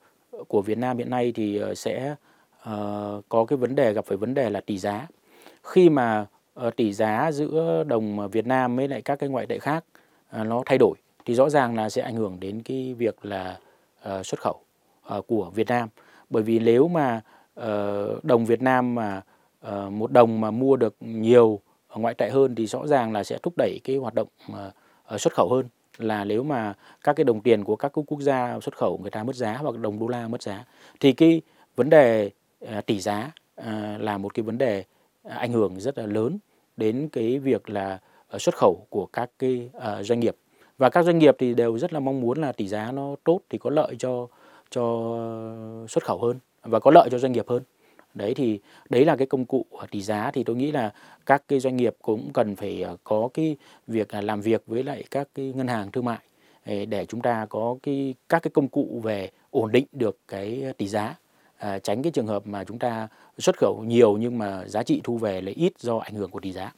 của 0.47 0.61
Việt 0.61 0.77
Nam 0.77 0.97
hiện 0.97 1.09
nay 1.09 1.31
thì 1.35 1.61
uh, 1.71 1.77
sẽ 1.77 2.15
uh, 2.69 3.23
có 3.29 3.45
cái 3.47 3.57
vấn 3.57 3.75
đề 3.75 3.93
gặp 3.93 4.05
phải 4.05 4.17
vấn 4.17 4.33
đề 4.33 4.49
là 4.49 4.61
tỷ 4.61 4.77
giá. 4.77 5.07
Khi 5.63 5.89
mà 5.89 6.25
Ờ, 6.59 6.71
tỷ 6.71 6.93
giá 6.93 7.31
giữa 7.31 7.83
đồng 7.87 8.19
ờ, 8.19 8.27
Việt 8.27 8.47
Nam 8.47 8.75
với 8.75 8.87
lại 8.87 9.01
các 9.01 9.19
cái 9.19 9.29
ngoại 9.29 9.45
tệ 9.45 9.59
khác 9.59 9.85
ờ, 10.29 10.43
nó 10.43 10.63
thay 10.65 10.77
đổi 10.77 10.95
thì 11.25 11.35
rõ 11.35 11.49
ràng 11.49 11.75
là 11.75 11.89
sẽ 11.89 12.01
ảnh 12.01 12.15
hưởng 12.15 12.39
đến 12.39 12.61
cái 12.65 12.93
việc 12.93 13.25
là 13.25 13.57
xuất 14.23 14.39
khẩu 14.39 14.59
của 15.27 15.49
Việt 15.55 15.67
Nam. 15.67 15.89
Bởi 16.29 16.43
vì 16.43 16.59
nếu 16.59 16.87
mà 16.87 17.21
đồng 18.23 18.45
Việt 18.45 18.61
Nam 18.61 18.95
mà 18.95 19.21
một 19.89 20.11
đồng 20.11 20.41
mà 20.41 20.51
mua 20.51 20.75
được 20.75 20.95
nhiều 20.99 21.59
ngoại 21.95 22.13
tệ 22.13 22.29
hơn 22.29 22.55
thì 22.55 22.67
rõ 22.67 22.87
ràng 22.87 23.13
là 23.13 23.23
sẽ 23.23 23.37
thúc 23.43 23.53
đẩy 23.57 23.79
cái 23.83 23.95
hoạt 23.95 24.13
động 24.13 24.27
xuất 25.17 25.33
khẩu 25.33 25.49
hơn 25.49 25.65
là 25.97 26.23
nếu 26.23 26.43
mà 26.43 26.73
các 27.03 27.15
cái 27.15 27.23
đồng 27.23 27.41
tiền 27.41 27.63
của 27.63 27.75
các 27.75 27.91
quốc 28.05 28.21
gia 28.21 28.59
xuất 28.59 28.77
khẩu 28.77 28.97
người 29.01 29.11
ta 29.11 29.23
mất 29.23 29.35
giá 29.35 29.57
hoặc 29.57 29.77
đồng 29.77 29.99
đô 29.99 30.07
la 30.07 30.27
mất 30.27 30.41
giá 30.41 30.65
thì 30.99 31.13
cái 31.13 31.41
vấn 31.75 31.89
đề 31.89 32.29
tỷ 32.85 32.99
giá 32.99 33.31
là 33.99 34.17
một 34.17 34.33
cái 34.33 34.43
vấn 34.43 34.57
đề 34.57 34.83
ảnh 35.23 35.53
hưởng 35.53 35.79
rất 35.79 35.97
là 35.97 36.05
lớn 36.05 36.37
đến 36.79 37.09
cái 37.11 37.39
việc 37.39 37.69
là 37.69 37.99
ờ, 38.27 38.39
xuất 38.39 38.55
khẩu 38.55 38.85
của 38.89 39.05
các 39.05 39.29
cái 39.39 39.69
ờ, 39.73 40.03
doanh 40.03 40.19
nghiệp. 40.19 40.35
Và 40.77 40.89
các 40.89 41.05
doanh 41.05 41.19
nghiệp 41.19 41.35
thì 41.39 41.53
đều 41.53 41.77
rất 41.77 41.93
là 41.93 41.99
mong 41.99 42.21
muốn 42.21 42.41
là 42.41 42.51
tỷ 42.51 42.67
giá 42.67 42.91
nó 42.91 43.15
tốt 43.23 43.39
thì 43.49 43.57
có 43.57 43.69
lợi 43.69 43.95
cho 43.99 44.27
cho 44.69 44.83
xuất 45.89 46.03
khẩu 46.03 46.17
hơn 46.17 46.39
và 46.63 46.79
có 46.79 46.91
lợi 46.91 47.09
cho 47.11 47.17
doanh 47.17 47.31
nghiệp 47.31 47.47
hơn. 47.47 47.63
Đấy 48.13 48.33
thì 48.33 48.59
đấy 48.89 49.05
là 49.05 49.15
cái 49.15 49.27
công 49.27 49.45
cụ 49.45 49.65
tỷ 49.91 50.01
giá 50.01 50.31
thì 50.31 50.43
tôi 50.43 50.55
nghĩ 50.55 50.71
là 50.71 50.93
các 51.25 51.43
cái 51.47 51.59
doanh 51.59 51.75
nghiệp 51.75 51.95
cũng 52.01 52.29
cần 52.33 52.55
phải 52.55 52.81
ờ, 52.81 52.97
có 53.03 53.29
cái 53.33 53.57
việc 53.87 54.13
là 54.13 54.21
làm 54.21 54.41
việc 54.41 54.63
với 54.67 54.83
lại 54.83 55.03
các 55.11 55.27
cái 55.35 55.53
ngân 55.55 55.67
hàng 55.67 55.91
thương 55.91 56.05
mại 56.05 56.19
để 56.85 57.05
chúng 57.05 57.21
ta 57.21 57.45
có 57.49 57.77
cái, 57.83 58.15
các 58.29 58.43
cái 58.43 58.51
công 58.53 58.67
cụ 58.67 59.01
về 59.03 59.29
ổn 59.51 59.71
định 59.71 59.85
được 59.91 60.17
cái 60.27 60.63
tỷ 60.77 60.87
giá 60.87 61.15
à, 61.59 61.79
tránh 61.79 62.01
cái 62.03 62.11
trường 62.11 62.27
hợp 62.27 62.47
mà 62.47 62.63
chúng 62.63 62.79
ta 62.79 63.07
xuất 63.37 63.57
khẩu 63.57 63.83
nhiều 63.87 64.17
nhưng 64.17 64.37
mà 64.37 64.65
giá 64.67 64.83
trị 64.83 65.01
thu 65.03 65.17
về 65.17 65.41
lại 65.41 65.53
ít 65.53 65.73
do 65.79 65.97
ảnh 65.97 66.13
hưởng 66.13 66.31
của 66.31 66.39
tỷ 66.39 66.51
giá. 66.51 66.71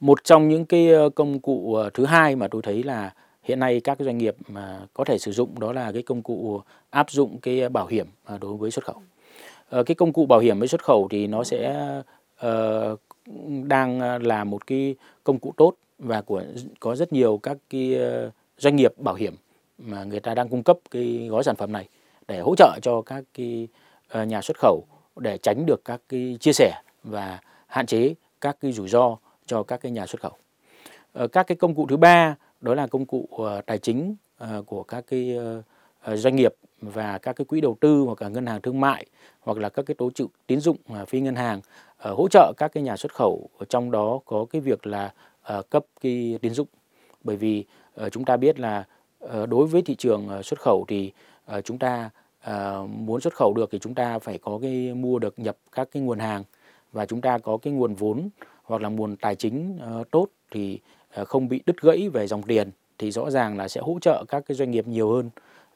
Một 0.00 0.24
trong 0.24 0.48
những 0.48 0.64
cái 0.64 0.88
ờ, 0.92 1.08
công 1.08 1.40
cụ 1.40 1.74
ờ, 1.74 1.90
thứ 1.94 2.04
hai 2.04 2.36
mà 2.36 2.48
tôi 2.48 2.62
thấy 2.62 2.82
là 2.82 3.14
hiện 3.42 3.60
nay 3.60 3.80
các 3.80 3.98
doanh 4.00 4.18
nghiệp 4.18 4.36
mà 4.48 4.80
có 4.94 5.04
thể 5.04 5.18
sử 5.18 5.32
dụng 5.32 5.60
đó 5.60 5.72
là 5.72 5.92
cái 5.92 6.02
công 6.02 6.22
cụ 6.22 6.60
áp 6.90 7.10
dụng 7.10 7.38
cái 7.38 7.68
bảo 7.68 7.86
hiểm 7.86 8.06
à, 8.24 8.38
đối 8.40 8.56
với 8.56 8.70
xuất 8.70 8.84
khẩu. 8.84 9.02
Ờ, 9.68 9.82
cái 9.82 9.94
công 9.94 10.12
cụ 10.12 10.26
bảo 10.26 10.40
hiểm 10.40 10.58
với 10.58 10.68
xuất 10.68 10.84
khẩu 10.84 11.08
thì 11.10 11.26
nó 11.26 11.44
sẽ 11.44 11.76
uh, 12.46 13.00
đang 13.64 14.22
là 14.22 14.44
một 14.44 14.66
cái 14.66 14.94
công 15.24 15.38
cụ 15.38 15.52
tốt 15.56 15.74
và 15.98 16.22
của 16.22 16.42
có 16.80 16.96
rất 16.96 17.12
nhiều 17.12 17.40
các 17.42 17.56
cái 17.70 17.98
doanh 18.58 18.76
nghiệp 18.76 18.92
bảo 18.98 19.14
hiểm 19.14 19.34
mà 19.78 20.04
người 20.04 20.20
ta 20.20 20.34
đang 20.34 20.48
cung 20.48 20.62
cấp 20.62 20.78
cái 20.90 21.28
gói 21.30 21.44
sản 21.44 21.56
phẩm 21.56 21.72
này 21.72 21.88
để 22.30 22.40
hỗ 22.40 22.54
trợ 22.56 22.78
cho 22.82 23.02
các 23.02 23.24
cái 23.34 23.68
ờ, 24.08 24.24
nhà 24.24 24.42
xuất 24.42 24.58
khẩu 24.58 24.84
để 25.16 25.38
tránh 25.38 25.66
được 25.66 25.84
các 25.84 26.00
cái 26.08 26.36
chia 26.40 26.52
sẻ 26.52 26.82
và 27.04 27.40
hạn 27.66 27.86
chế 27.86 28.14
các 28.40 28.56
cái 28.60 28.72
rủi 28.72 28.88
ro 28.88 29.16
cho 29.46 29.62
các 29.62 29.80
cái 29.80 29.92
nhà 29.92 30.06
xuất 30.06 30.20
khẩu. 30.22 30.32
Ờ, 31.12 31.28
các 31.28 31.46
cái 31.46 31.56
công 31.56 31.74
cụ 31.74 31.86
thứ 31.86 31.96
ba 31.96 32.36
đó 32.60 32.74
là 32.74 32.86
công 32.86 33.06
cụ 33.06 33.28
ờ, 33.38 33.60
tài 33.60 33.78
chính 33.78 34.16
của 34.66 34.82
các 34.82 35.04
cái 35.06 35.38
doanh 36.14 36.36
nghiệp 36.36 36.54
và 36.80 37.18
các 37.18 37.36
cái 37.36 37.44
quỹ 37.44 37.60
đầu 37.60 37.76
tư 37.80 38.00
hoặc 38.00 38.22
là 38.22 38.28
ngân 38.28 38.46
hàng 38.46 38.60
thương 38.60 38.80
mại 38.80 39.06
hoặc 39.40 39.58
là 39.58 39.68
các 39.68 39.86
cái 39.86 39.94
tổ 39.94 40.10
chức 40.10 40.30
tín 40.46 40.60
dụng 40.60 40.76
phi 41.06 41.20
ngân 41.20 41.34
hàng 41.34 41.60
hỗ 41.98 42.28
trợ 42.28 42.52
các 42.56 42.72
cái 42.72 42.82
nhà 42.82 42.96
xuất 42.96 43.14
khẩu 43.14 43.48
trong 43.68 43.90
đó 43.90 44.20
có 44.24 44.46
cái 44.50 44.60
việc 44.60 44.86
là 44.86 45.12
cấp 45.70 45.84
cái 46.00 46.38
tín 46.42 46.54
dụng 46.54 46.68
bởi 47.24 47.36
vì 47.36 47.64
chúng 48.12 48.24
ta 48.24 48.36
biết 48.36 48.60
là 48.60 48.84
đối 49.48 49.66
với 49.66 49.82
thị 49.82 49.94
trường 49.94 50.42
xuất 50.42 50.60
khẩu 50.60 50.84
thì 50.88 51.12
Ờ, 51.50 51.60
chúng 51.60 51.78
ta 51.78 52.10
ờ, 52.42 52.86
muốn 52.90 53.20
xuất 53.20 53.34
khẩu 53.34 53.54
được 53.54 53.70
thì 53.72 53.78
chúng 53.78 53.94
ta 53.94 54.18
phải 54.18 54.38
có 54.38 54.58
cái 54.62 54.94
mua 54.94 55.18
được 55.18 55.38
nhập 55.38 55.56
các 55.72 55.88
cái 55.92 56.02
nguồn 56.02 56.18
hàng. 56.18 56.44
Và 56.92 57.06
chúng 57.06 57.20
ta 57.20 57.38
có 57.38 57.56
cái 57.56 57.72
nguồn 57.72 57.94
vốn 57.94 58.28
hoặc 58.64 58.82
là 58.82 58.88
nguồn 58.88 59.16
tài 59.16 59.36
chính 59.36 59.78
ờ, 59.80 60.04
tốt 60.10 60.26
thì 60.50 60.78
uh, 61.20 61.28
không 61.28 61.48
bị 61.48 61.62
đứt 61.66 61.82
gãy 61.82 62.08
về 62.08 62.26
dòng 62.26 62.42
tiền 62.42 62.70
thì 62.98 63.10
rõ 63.10 63.30
ràng 63.30 63.56
là 63.56 63.68
sẽ 63.68 63.80
hỗ 63.80 63.98
trợ 64.00 64.24
các 64.28 64.44
cái 64.46 64.56
doanh 64.56 64.70
nghiệp 64.70 64.88
nhiều 64.88 65.12
hơn 65.12 65.30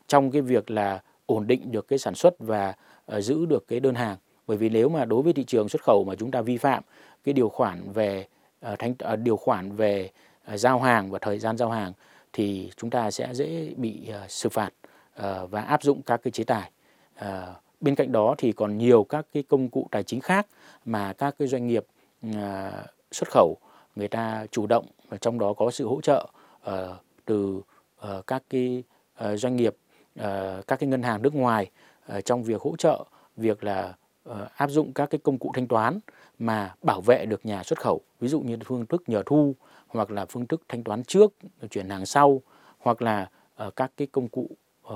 trong 0.09 0.31
cái 0.31 0.43
việc 0.43 0.71
là 0.71 1.03
ổn 1.27 1.47
định 1.47 1.73
được 1.73 1.89
cái 1.89 1.99
sản 1.99 2.15
xuất 2.15 2.35
và 2.39 2.75
uh, 3.17 3.23
giữ 3.23 3.47
được 3.47 3.69
cái 3.69 3.81
đơn 3.81 3.95
hàng. 3.95 4.17
Bởi 4.47 4.57
vì 4.57 4.69
nếu 4.69 4.89
mà 4.89 5.05
đối 5.05 5.23
với 5.23 5.33
thị 5.33 5.45
trường 5.45 5.69
xuất 5.69 5.83
khẩu 5.83 6.05
mà 6.05 6.15
chúng 6.15 6.31
ta 6.31 6.41
vi 6.41 6.57
phạm 6.57 6.83
cái 7.25 7.33
điều 7.33 7.49
khoản 7.49 7.93
về 7.93 8.27
uh, 8.73 8.79
thanh 8.79 8.95
uh, 9.13 9.19
điều 9.19 9.37
khoản 9.37 9.77
về 9.77 10.11
uh, 10.55 10.61
giao 10.61 10.79
hàng 10.81 11.11
và 11.11 11.19
thời 11.19 11.39
gian 11.39 11.57
giao 11.57 11.71
hàng 11.71 11.93
thì 12.33 12.71
chúng 12.77 12.91
ta 12.91 13.11
sẽ 13.11 13.35
dễ 13.35 13.75
bị 13.77 14.09
uh, 14.25 14.31
xử 14.31 14.49
phạt. 14.49 14.71
Ờ, 15.15 15.47
và 15.47 15.61
áp 15.61 15.83
dụng 15.83 16.03
các 16.03 16.21
cái 16.23 16.31
chế 16.31 16.45
tài. 16.45 16.71
Ờ, 17.17 17.55
bên 17.81 17.95
cạnh 17.95 18.13
đó 18.13 18.35
thì 18.39 18.53
còn 18.53 18.79
nhiều 18.79 19.05
các 19.05 19.27
cái 19.33 19.43
công 19.43 19.69
cụ 19.69 19.89
tài 19.91 20.03
chính 20.03 20.21
khác 20.21 20.47
mà 20.85 21.13
các 21.13 21.35
cái 21.39 21.49
doanh 21.49 21.67
nghiệp 21.67 21.87
ờ, 22.35 22.71
xuất 23.13 23.29
khẩu, 23.31 23.57
người 23.97 24.09
ta 24.09 24.47
chủ 24.51 24.67
động 24.67 24.87
và 25.09 25.17
trong 25.17 25.39
đó 25.39 25.53
có 25.53 25.71
sự 25.71 25.89
hỗ 25.89 26.01
trợ 26.01 26.29
từ 27.25 27.63
các 28.27 28.43
cái 28.51 28.83
doanh 29.35 29.57
nghiệp 29.57 29.77
các 30.67 30.79
cái 30.79 30.89
ngân 30.89 31.03
hàng 31.03 31.23
nước 31.23 31.35
ngoài 31.35 31.71
trong 32.25 32.43
việc 32.43 32.61
hỗ 32.61 32.77
trợ 32.77 33.05
việc 33.37 33.65
là 33.65 33.95
áp 34.57 34.71
dụng 34.71 34.93
các 34.93 35.11
cái 35.11 35.19
công 35.25 35.39
cụ 35.39 35.51
thanh 35.55 35.69
toán 35.69 35.99
mà 36.39 36.75
bảo 36.83 37.01
vệ 37.01 37.27
được 37.27 37.47
nhà 37.47 37.63
xuất 37.63 37.81
khẩu. 37.81 38.01
Ví 38.21 38.29
dụ 38.29 38.41
như 38.41 38.59
phương 38.65 38.87
thức 38.87 39.03
nhờ 39.07 39.23
thu 39.27 39.55
hoặc 39.89 40.11
là 40.11 40.25
phương 40.25 40.47
thức 40.47 40.63
thanh 40.69 40.85
toán 40.85 41.05
trước, 41.05 41.33
chuyển 41.71 41.89
hàng 41.89 42.07
sau 42.07 42.41
hoặc 42.79 43.03
là 43.03 43.31
các 43.77 43.93
cái 43.97 44.07
công 44.13 44.29
cụ 44.29 44.51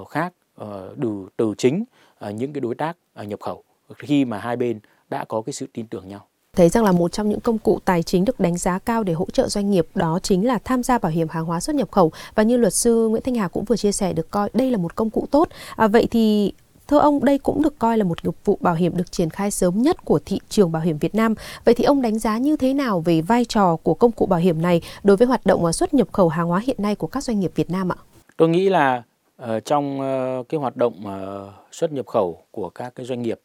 khác 0.08 0.32
uh, 0.62 0.66
từ 1.02 1.28
từ 1.36 1.54
chính 1.58 1.84
uh, 2.28 2.34
những 2.34 2.52
cái 2.52 2.60
đối 2.60 2.74
tác 2.74 2.96
nhập 3.26 3.40
khẩu 3.40 3.64
khi 3.96 4.24
mà 4.24 4.38
hai 4.38 4.56
bên 4.56 4.80
đã 5.10 5.24
có 5.24 5.42
cái 5.42 5.52
sự 5.52 5.66
tin 5.72 5.86
tưởng 5.86 6.08
nhau 6.08 6.26
thấy 6.58 6.68
rằng 6.68 6.84
là 6.84 6.92
một 6.92 7.12
trong 7.12 7.28
những 7.28 7.40
công 7.40 7.58
cụ 7.58 7.80
tài 7.84 8.02
chính 8.02 8.24
được 8.24 8.40
đánh 8.40 8.56
giá 8.56 8.78
cao 8.78 9.02
để 9.02 9.12
hỗ 9.12 9.26
trợ 9.32 9.48
doanh 9.48 9.70
nghiệp 9.70 9.86
đó 9.94 10.18
chính 10.22 10.46
là 10.46 10.58
tham 10.64 10.82
gia 10.82 10.98
bảo 10.98 11.12
hiểm 11.12 11.28
hàng 11.28 11.44
hóa 11.44 11.60
xuất 11.60 11.76
nhập 11.76 11.90
khẩu 11.90 12.12
và 12.34 12.42
như 12.42 12.56
luật 12.56 12.74
sư 12.74 13.08
Nguyễn 13.08 13.22
Thanh 13.22 13.34
Hà 13.34 13.48
cũng 13.48 13.64
vừa 13.64 13.76
chia 13.76 13.92
sẻ 13.92 14.12
được 14.12 14.30
coi 14.30 14.50
đây 14.52 14.70
là 14.70 14.78
một 14.78 14.96
công 14.96 15.10
cụ 15.10 15.26
tốt. 15.30 15.48
À, 15.76 15.88
vậy 15.88 16.06
thì 16.10 16.52
Thưa 16.88 16.98
ông, 16.98 17.24
đây 17.24 17.38
cũng 17.38 17.62
được 17.62 17.78
coi 17.78 17.98
là 17.98 18.04
một 18.04 18.24
nghiệp 18.24 18.34
vụ 18.44 18.58
bảo 18.60 18.74
hiểm 18.74 18.96
được 18.96 19.12
triển 19.12 19.30
khai 19.30 19.50
sớm 19.50 19.82
nhất 19.82 20.04
của 20.04 20.18
thị 20.26 20.40
trường 20.48 20.72
bảo 20.72 20.82
hiểm 20.82 20.98
Việt 20.98 21.14
Nam. 21.14 21.34
Vậy 21.64 21.74
thì 21.74 21.84
ông 21.84 22.02
đánh 22.02 22.18
giá 22.18 22.38
như 22.38 22.56
thế 22.56 22.74
nào 22.74 23.00
về 23.00 23.20
vai 23.20 23.44
trò 23.44 23.76
của 23.76 23.94
công 23.94 24.12
cụ 24.12 24.26
bảo 24.26 24.40
hiểm 24.40 24.62
này 24.62 24.82
đối 25.02 25.16
với 25.16 25.26
hoạt 25.26 25.46
động 25.46 25.72
xuất 25.72 25.94
nhập 25.94 26.08
khẩu 26.12 26.28
hàng 26.28 26.46
hóa 26.46 26.60
hiện 26.66 26.76
nay 26.78 26.94
của 26.94 27.06
các 27.06 27.24
doanh 27.24 27.40
nghiệp 27.40 27.52
Việt 27.54 27.70
Nam 27.70 27.92
ạ? 27.92 27.96
Tôi 28.36 28.48
nghĩ 28.48 28.68
là 28.68 29.02
Ờ, 29.38 29.60
trong 29.60 30.00
ờ, 30.00 30.42
cái 30.48 30.60
hoạt 30.60 30.76
động 30.76 31.06
ờ, 31.06 31.52
xuất 31.72 31.92
nhập 31.92 32.06
khẩu 32.06 32.42
của 32.50 32.68
các 32.68 32.94
cái 32.94 33.06
doanh 33.06 33.22
nghiệp 33.22 33.40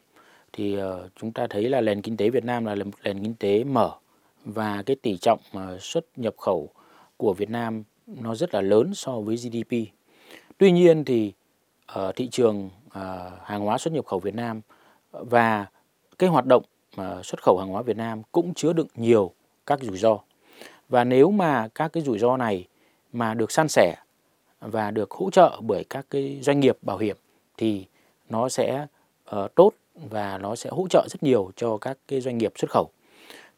thì 0.53 0.77
chúng 1.15 1.31
ta 1.31 1.47
thấy 1.49 1.69
là 1.69 1.81
nền 1.81 2.01
kinh 2.01 2.17
tế 2.17 2.29
Việt 2.29 2.45
Nam 2.45 2.65
là 2.65 2.75
nền 3.03 3.23
kinh 3.23 3.33
tế 3.39 3.63
mở 3.63 3.91
và 4.45 4.83
cái 4.85 4.95
tỷ 4.95 5.17
trọng 5.17 5.39
xuất 5.79 6.05
nhập 6.15 6.33
khẩu 6.37 6.69
của 7.17 7.33
Việt 7.33 7.49
Nam 7.49 7.83
nó 8.07 8.35
rất 8.35 8.53
là 8.53 8.61
lớn 8.61 8.93
so 8.93 9.19
với 9.19 9.35
GDP. 9.35 9.71
Tuy 10.57 10.71
nhiên 10.71 11.05
thì 11.05 11.33
ở 11.85 12.11
thị 12.15 12.27
trường 12.31 12.69
hàng 13.43 13.61
hóa 13.61 13.77
xuất 13.77 13.93
nhập 13.93 14.05
khẩu 14.05 14.19
Việt 14.19 14.35
Nam 14.35 14.61
và 15.11 15.65
cái 16.19 16.29
hoạt 16.29 16.45
động 16.45 16.63
xuất 17.23 17.43
khẩu 17.43 17.57
hàng 17.57 17.69
hóa 17.69 17.81
Việt 17.81 17.97
Nam 17.97 18.21
cũng 18.31 18.53
chứa 18.53 18.73
đựng 18.73 18.87
nhiều 18.95 19.31
các 19.65 19.79
rủi 19.81 19.97
ro. 19.97 20.19
Và 20.89 21.03
nếu 21.03 21.31
mà 21.31 21.67
các 21.75 21.93
cái 21.93 22.03
rủi 22.03 22.19
ro 22.19 22.37
này 22.37 22.67
mà 23.13 23.33
được 23.33 23.51
san 23.51 23.67
sẻ 23.67 23.95
và 24.71 24.91
được 24.91 25.11
hỗ 25.11 25.29
trợ 25.29 25.59
bởi 25.61 25.83
các 25.89 26.05
cái 26.09 26.39
doanh 26.41 26.59
nghiệp 26.59 26.77
bảo 26.81 26.97
hiểm 26.97 27.17
thì 27.57 27.85
nó 28.29 28.49
sẽ 28.49 28.87
uh, 29.35 29.55
tốt 29.55 29.71
và 30.09 30.37
nó 30.37 30.55
sẽ 30.55 30.69
hỗ 30.69 30.87
trợ 30.89 31.07
rất 31.09 31.23
nhiều 31.23 31.51
cho 31.55 31.77
các 31.77 31.97
cái 32.07 32.21
doanh 32.21 32.37
nghiệp 32.37 32.53
xuất 32.55 32.71
khẩu. 32.71 32.89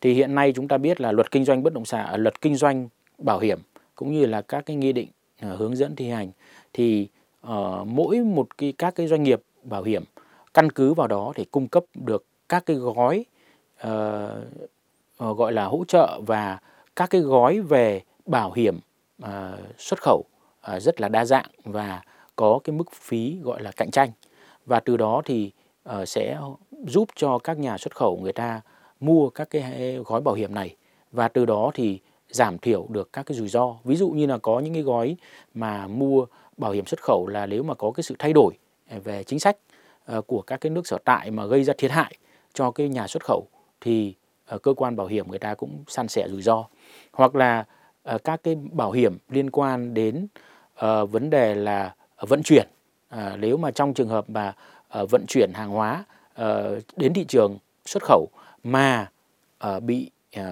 Thì 0.01 0.13
hiện 0.13 0.35
nay 0.35 0.53
chúng 0.55 0.67
ta 0.67 0.77
biết 0.77 1.01
là 1.01 1.11
luật 1.11 1.31
kinh 1.31 1.45
doanh 1.45 1.63
bất 1.63 1.73
động 1.73 1.85
sản, 1.85 2.05
à, 2.05 2.17
luật 2.17 2.41
kinh 2.41 2.55
doanh 2.55 2.87
bảo 3.17 3.39
hiểm 3.39 3.59
cũng 3.95 4.11
như 4.11 4.25
là 4.25 4.41
các 4.41 4.65
cái 4.65 4.75
nghị 4.75 4.93
định 4.93 5.07
uh, 5.45 5.59
hướng 5.59 5.75
dẫn 5.75 5.95
thi 5.95 6.09
hành 6.09 6.31
thì 6.73 7.07
uh, 7.47 7.87
mỗi 7.87 8.19
một 8.19 8.57
cái 8.57 8.73
các 8.77 8.95
cái 8.95 9.07
doanh 9.07 9.23
nghiệp 9.23 9.41
bảo 9.63 9.83
hiểm 9.83 10.03
căn 10.53 10.71
cứ 10.71 10.93
vào 10.93 11.07
đó 11.07 11.33
để 11.35 11.45
cung 11.51 11.67
cấp 11.67 11.83
được 11.93 12.25
các 12.49 12.65
cái 12.65 12.75
gói 12.75 13.25
uh, 13.87 13.89
uh, 15.23 15.37
gọi 15.37 15.53
là 15.53 15.65
hỗ 15.65 15.83
trợ 15.87 16.21
và 16.27 16.59
các 16.95 17.09
cái 17.09 17.21
gói 17.21 17.59
về 17.59 18.01
bảo 18.25 18.51
hiểm 18.51 18.79
uh, 19.23 19.29
xuất 19.77 20.01
khẩu 20.01 20.23
À, 20.65 20.79
rất 20.79 21.01
là 21.01 21.09
đa 21.09 21.25
dạng 21.25 21.45
và 21.63 22.01
có 22.35 22.59
cái 22.63 22.75
mức 22.75 22.91
phí 22.91 23.37
gọi 23.43 23.61
là 23.61 23.71
cạnh 23.71 23.91
tranh 23.91 24.11
và 24.65 24.79
từ 24.79 24.97
đó 24.97 25.21
thì 25.25 25.51
ờ, 25.83 26.05
sẽ 26.05 26.39
giúp 26.87 27.09
cho 27.15 27.37
các 27.37 27.57
nhà 27.57 27.77
xuất 27.77 27.95
khẩu 27.95 28.19
người 28.21 28.33
ta 28.33 28.61
mua 28.99 29.29
các 29.29 29.49
cái 29.49 29.97
gói 30.05 30.21
bảo 30.21 30.35
hiểm 30.35 30.53
này 30.55 30.75
và 31.11 31.27
từ 31.27 31.45
đó 31.45 31.71
thì 31.73 31.99
giảm 32.29 32.57
thiểu 32.57 32.85
được 32.89 33.13
các 33.13 33.25
cái 33.25 33.37
rủi 33.37 33.47
ro. 33.47 33.75
Ví 33.83 33.95
dụ 33.95 34.09
như 34.09 34.25
là 34.25 34.37
có 34.37 34.59
những 34.59 34.73
cái 34.73 34.83
gói 34.83 35.15
mà 35.53 35.87
mua 35.87 36.25
bảo 36.57 36.71
hiểm 36.71 36.85
xuất 36.85 37.01
khẩu 37.01 37.27
là 37.27 37.45
nếu 37.45 37.63
mà 37.63 37.73
có 37.73 37.91
cái 37.91 38.03
sự 38.03 38.15
thay 38.19 38.33
đổi 38.33 38.53
à, 38.89 38.97
về 39.03 39.23
chính 39.23 39.39
sách 39.39 39.57
ờ, 40.05 40.21
của 40.21 40.41
các 40.41 40.61
cái 40.61 40.69
nước 40.69 40.87
sở 40.87 40.97
tại 41.05 41.31
mà 41.31 41.45
gây 41.45 41.63
ra 41.63 41.73
thiệt 41.77 41.91
hại 41.91 42.15
cho 42.53 42.71
cái 42.71 42.89
nhà 42.89 43.07
xuất 43.07 43.23
khẩu 43.25 43.47
thì 43.81 44.13
ờ, 44.45 44.57
cơ 44.57 44.73
quan 44.73 44.95
bảo 44.95 45.07
hiểm 45.07 45.29
người 45.29 45.39
ta 45.39 45.55
cũng 45.55 45.83
san 45.87 46.07
sẻ 46.07 46.27
rủi 46.29 46.41
ro. 46.41 46.65
Hoặc 47.13 47.35
là 47.35 47.65
các 48.23 48.43
cái 48.43 48.55
bảo 48.71 48.91
hiểm 48.91 49.17
liên 49.29 49.51
quan 49.51 49.93
đến 49.93 50.27
uh, 50.85 51.11
vấn 51.11 51.29
đề 51.29 51.55
là 51.55 51.95
ờ, 52.15 52.25
vận 52.25 52.43
chuyển. 52.43 52.67
à, 53.09 53.35
nếu 53.39 53.57
mà 53.57 53.71
trong 53.71 53.93
trường 53.93 54.09
hợp 54.09 54.29
mà 54.29 54.53
uh, 55.01 55.09
vận 55.11 55.25
chuyển 55.27 55.51
hàng 55.53 55.69
hóa 55.69 56.03
uh, 56.41 56.45
đến 56.95 57.13
thị 57.13 57.25
trường 57.27 57.57
xuất 57.85 58.03
khẩu 58.03 58.27
mà 58.63 59.11
uh, 59.67 59.83
bị 59.83 60.11
uh, 60.39 60.43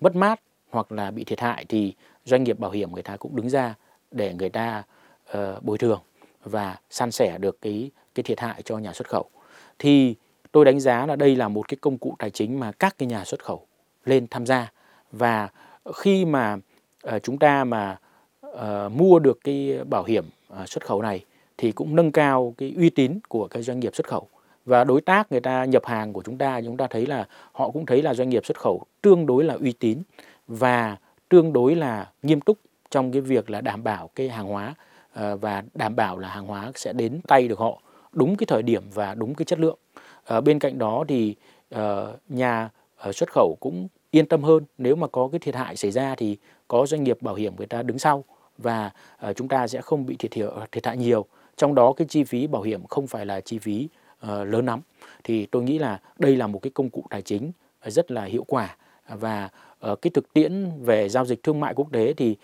mất 0.00 0.16
mát 0.16 0.40
hoặc 0.70 0.92
là 0.92 1.10
bị 1.10 1.24
thiệt 1.24 1.40
hại 1.40 1.64
thì 1.68 1.94
doanh 2.24 2.44
nghiệp 2.44 2.58
bảo 2.58 2.70
hiểm 2.70 2.92
người 2.92 3.02
ta 3.02 3.16
cũng 3.16 3.36
đứng 3.36 3.50
ra 3.50 3.74
để 4.10 4.34
người 4.34 4.48
ta 4.48 4.82
uh, 5.38 5.62
bồi 5.62 5.78
thường 5.78 6.00
và 6.44 6.76
san 6.90 7.10
sẻ 7.10 7.38
được 7.38 7.58
cái 7.62 7.90
cái 8.14 8.22
thiệt 8.22 8.40
hại 8.40 8.62
cho 8.62 8.78
nhà 8.78 8.92
xuất 8.92 9.08
khẩu 9.08 9.30
thì 9.78 10.14
tôi 10.52 10.64
đánh 10.64 10.80
giá 10.80 11.06
là 11.06 11.16
đây 11.16 11.36
là 11.36 11.48
một 11.48 11.68
cái 11.68 11.78
công 11.80 11.98
cụ 11.98 12.16
tài 12.18 12.30
chính 12.30 12.60
mà 12.60 12.72
các 12.72 12.98
cái 12.98 13.06
nhà 13.06 13.24
xuất 13.24 13.44
khẩu 13.44 13.66
lên 14.04 14.26
tham 14.30 14.46
gia 14.46 14.72
và 15.12 15.48
khi 15.94 16.24
mà 16.24 16.56
uh, 17.14 17.22
chúng 17.22 17.38
ta 17.38 17.64
mà 17.64 17.98
uh, 18.60 18.92
mua 18.92 19.18
được 19.18 19.38
cái 19.44 19.78
bảo 19.90 20.04
hiểm 20.04 20.24
uh, 20.62 20.68
xuất 20.68 20.86
khẩu 20.86 21.02
này 21.02 21.24
thì 21.58 21.72
cũng 21.72 21.96
nâng 21.96 22.12
cao 22.12 22.54
cái 22.58 22.74
uy 22.76 22.90
tín 22.90 23.18
của 23.28 23.48
cái 23.48 23.62
doanh 23.62 23.80
nghiệp 23.80 23.94
xuất 23.94 24.06
khẩu. 24.06 24.28
Và 24.64 24.84
đối 24.84 25.00
tác 25.00 25.32
người 25.32 25.40
ta 25.40 25.64
nhập 25.64 25.86
hàng 25.86 26.12
của 26.12 26.22
chúng 26.22 26.38
ta 26.38 26.60
chúng 26.64 26.76
ta 26.76 26.86
thấy 26.86 27.06
là 27.06 27.26
họ 27.52 27.70
cũng 27.70 27.86
thấy 27.86 28.02
là 28.02 28.14
doanh 28.14 28.28
nghiệp 28.28 28.46
xuất 28.46 28.58
khẩu 28.58 28.82
tương 29.02 29.26
đối 29.26 29.44
là 29.44 29.54
uy 29.54 29.72
tín 29.72 30.02
và 30.48 30.96
tương 31.28 31.52
đối 31.52 31.74
là 31.74 32.10
nghiêm 32.22 32.40
túc 32.40 32.58
trong 32.90 33.12
cái 33.12 33.20
việc 33.20 33.50
là 33.50 33.60
đảm 33.60 33.84
bảo 33.84 34.10
cái 34.14 34.28
hàng 34.28 34.46
hóa 34.46 34.74
ờ, 35.12 35.36
và 35.36 35.62
đảm 35.74 35.96
bảo 35.96 36.18
là 36.18 36.28
hàng 36.28 36.46
hóa 36.46 36.72
sẽ 36.74 36.92
đến 36.92 37.20
tay 37.26 37.48
được 37.48 37.58
họ 37.58 37.82
đúng 38.12 38.36
cái 38.36 38.46
thời 38.46 38.62
điểm 38.62 38.82
và 38.94 39.14
đúng 39.14 39.34
cái 39.34 39.44
chất 39.44 39.60
lượng. 39.60 39.78
Bên 40.44 40.58
cạnh 40.58 40.78
đó 40.78 41.04
thì 41.08 41.36
nhà 42.28 42.70
xuất 43.12 43.32
khẩu 43.32 43.56
cũng 43.60 43.88
yên 44.10 44.26
tâm 44.26 44.42
hơn. 44.42 44.64
Nếu 44.78 44.96
mà 44.96 45.06
có 45.06 45.28
cái 45.32 45.38
thiệt 45.38 45.54
hại 45.54 45.76
xảy 45.76 45.90
ra 45.90 46.14
thì 46.14 46.36
có 46.68 46.86
doanh 46.86 47.04
nghiệp 47.04 47.22
bảo 47.22 47.34
hiểm 47.34 47.56
người 47.56 47.66
ta 47.66 47.82
đứng 47.82 47.98
sau 47.98 48.24
và 48.58 48.90
ờ, 49.18 49.32
chúng 49.32 49.48
ta 49.48 49.66
sẽ 49.66 49.80
không 49.80 50.06
bị 50.06 50.16
thiệt 50.16 50.30
thiệt 50.72 50.86
hại 50.86 50.96
nhiều. 50.96 51.26
Trong 51.56 51.74
đó 51.74 51.92
cái 51.92 52.06
chi 52.06 52.24
phí 52.24 52.46
bảo 52.46 52.62
hiểm 52.62 52.86
không 52.86 53.06
phải 53.06 53.26
là 53.26 53.40
chi 53.40 53.58
phí 53.58 53.88
ờ, 54.20 54.44
lớn 54.44 54.66
lắm. 54.66 54.80
Thì 55.24 55.46
tôi 55.46 55.62
nghĩ 55.62 55.78
là 55.78 56.00
đây 56.18 56.36
là 56.36 56.46
một 56.46 56.58
cái 56.62 56.70
công 56.74 56.90
cụ 56.90 57.04
tài 57.10 57.22
chính 57.22 57.52
rất 57.84 58.10
là 58.10 58.24
hiệu 58.24 58.44
quả 58.48 58.76
và 59.08 59.48
ờ, 59.78 59.96
cái 59.96 60.10
thực 60.14 60.32
tiễn 60.32 60.70
về 60.84 61.08
giao 61.08 61.24
dịch 61.24 61.42
thương 61.42 61.60
mại 61.60 61.74
quốc 61.74 61.92
tế 61.92 62.14
thì 62.16 62.36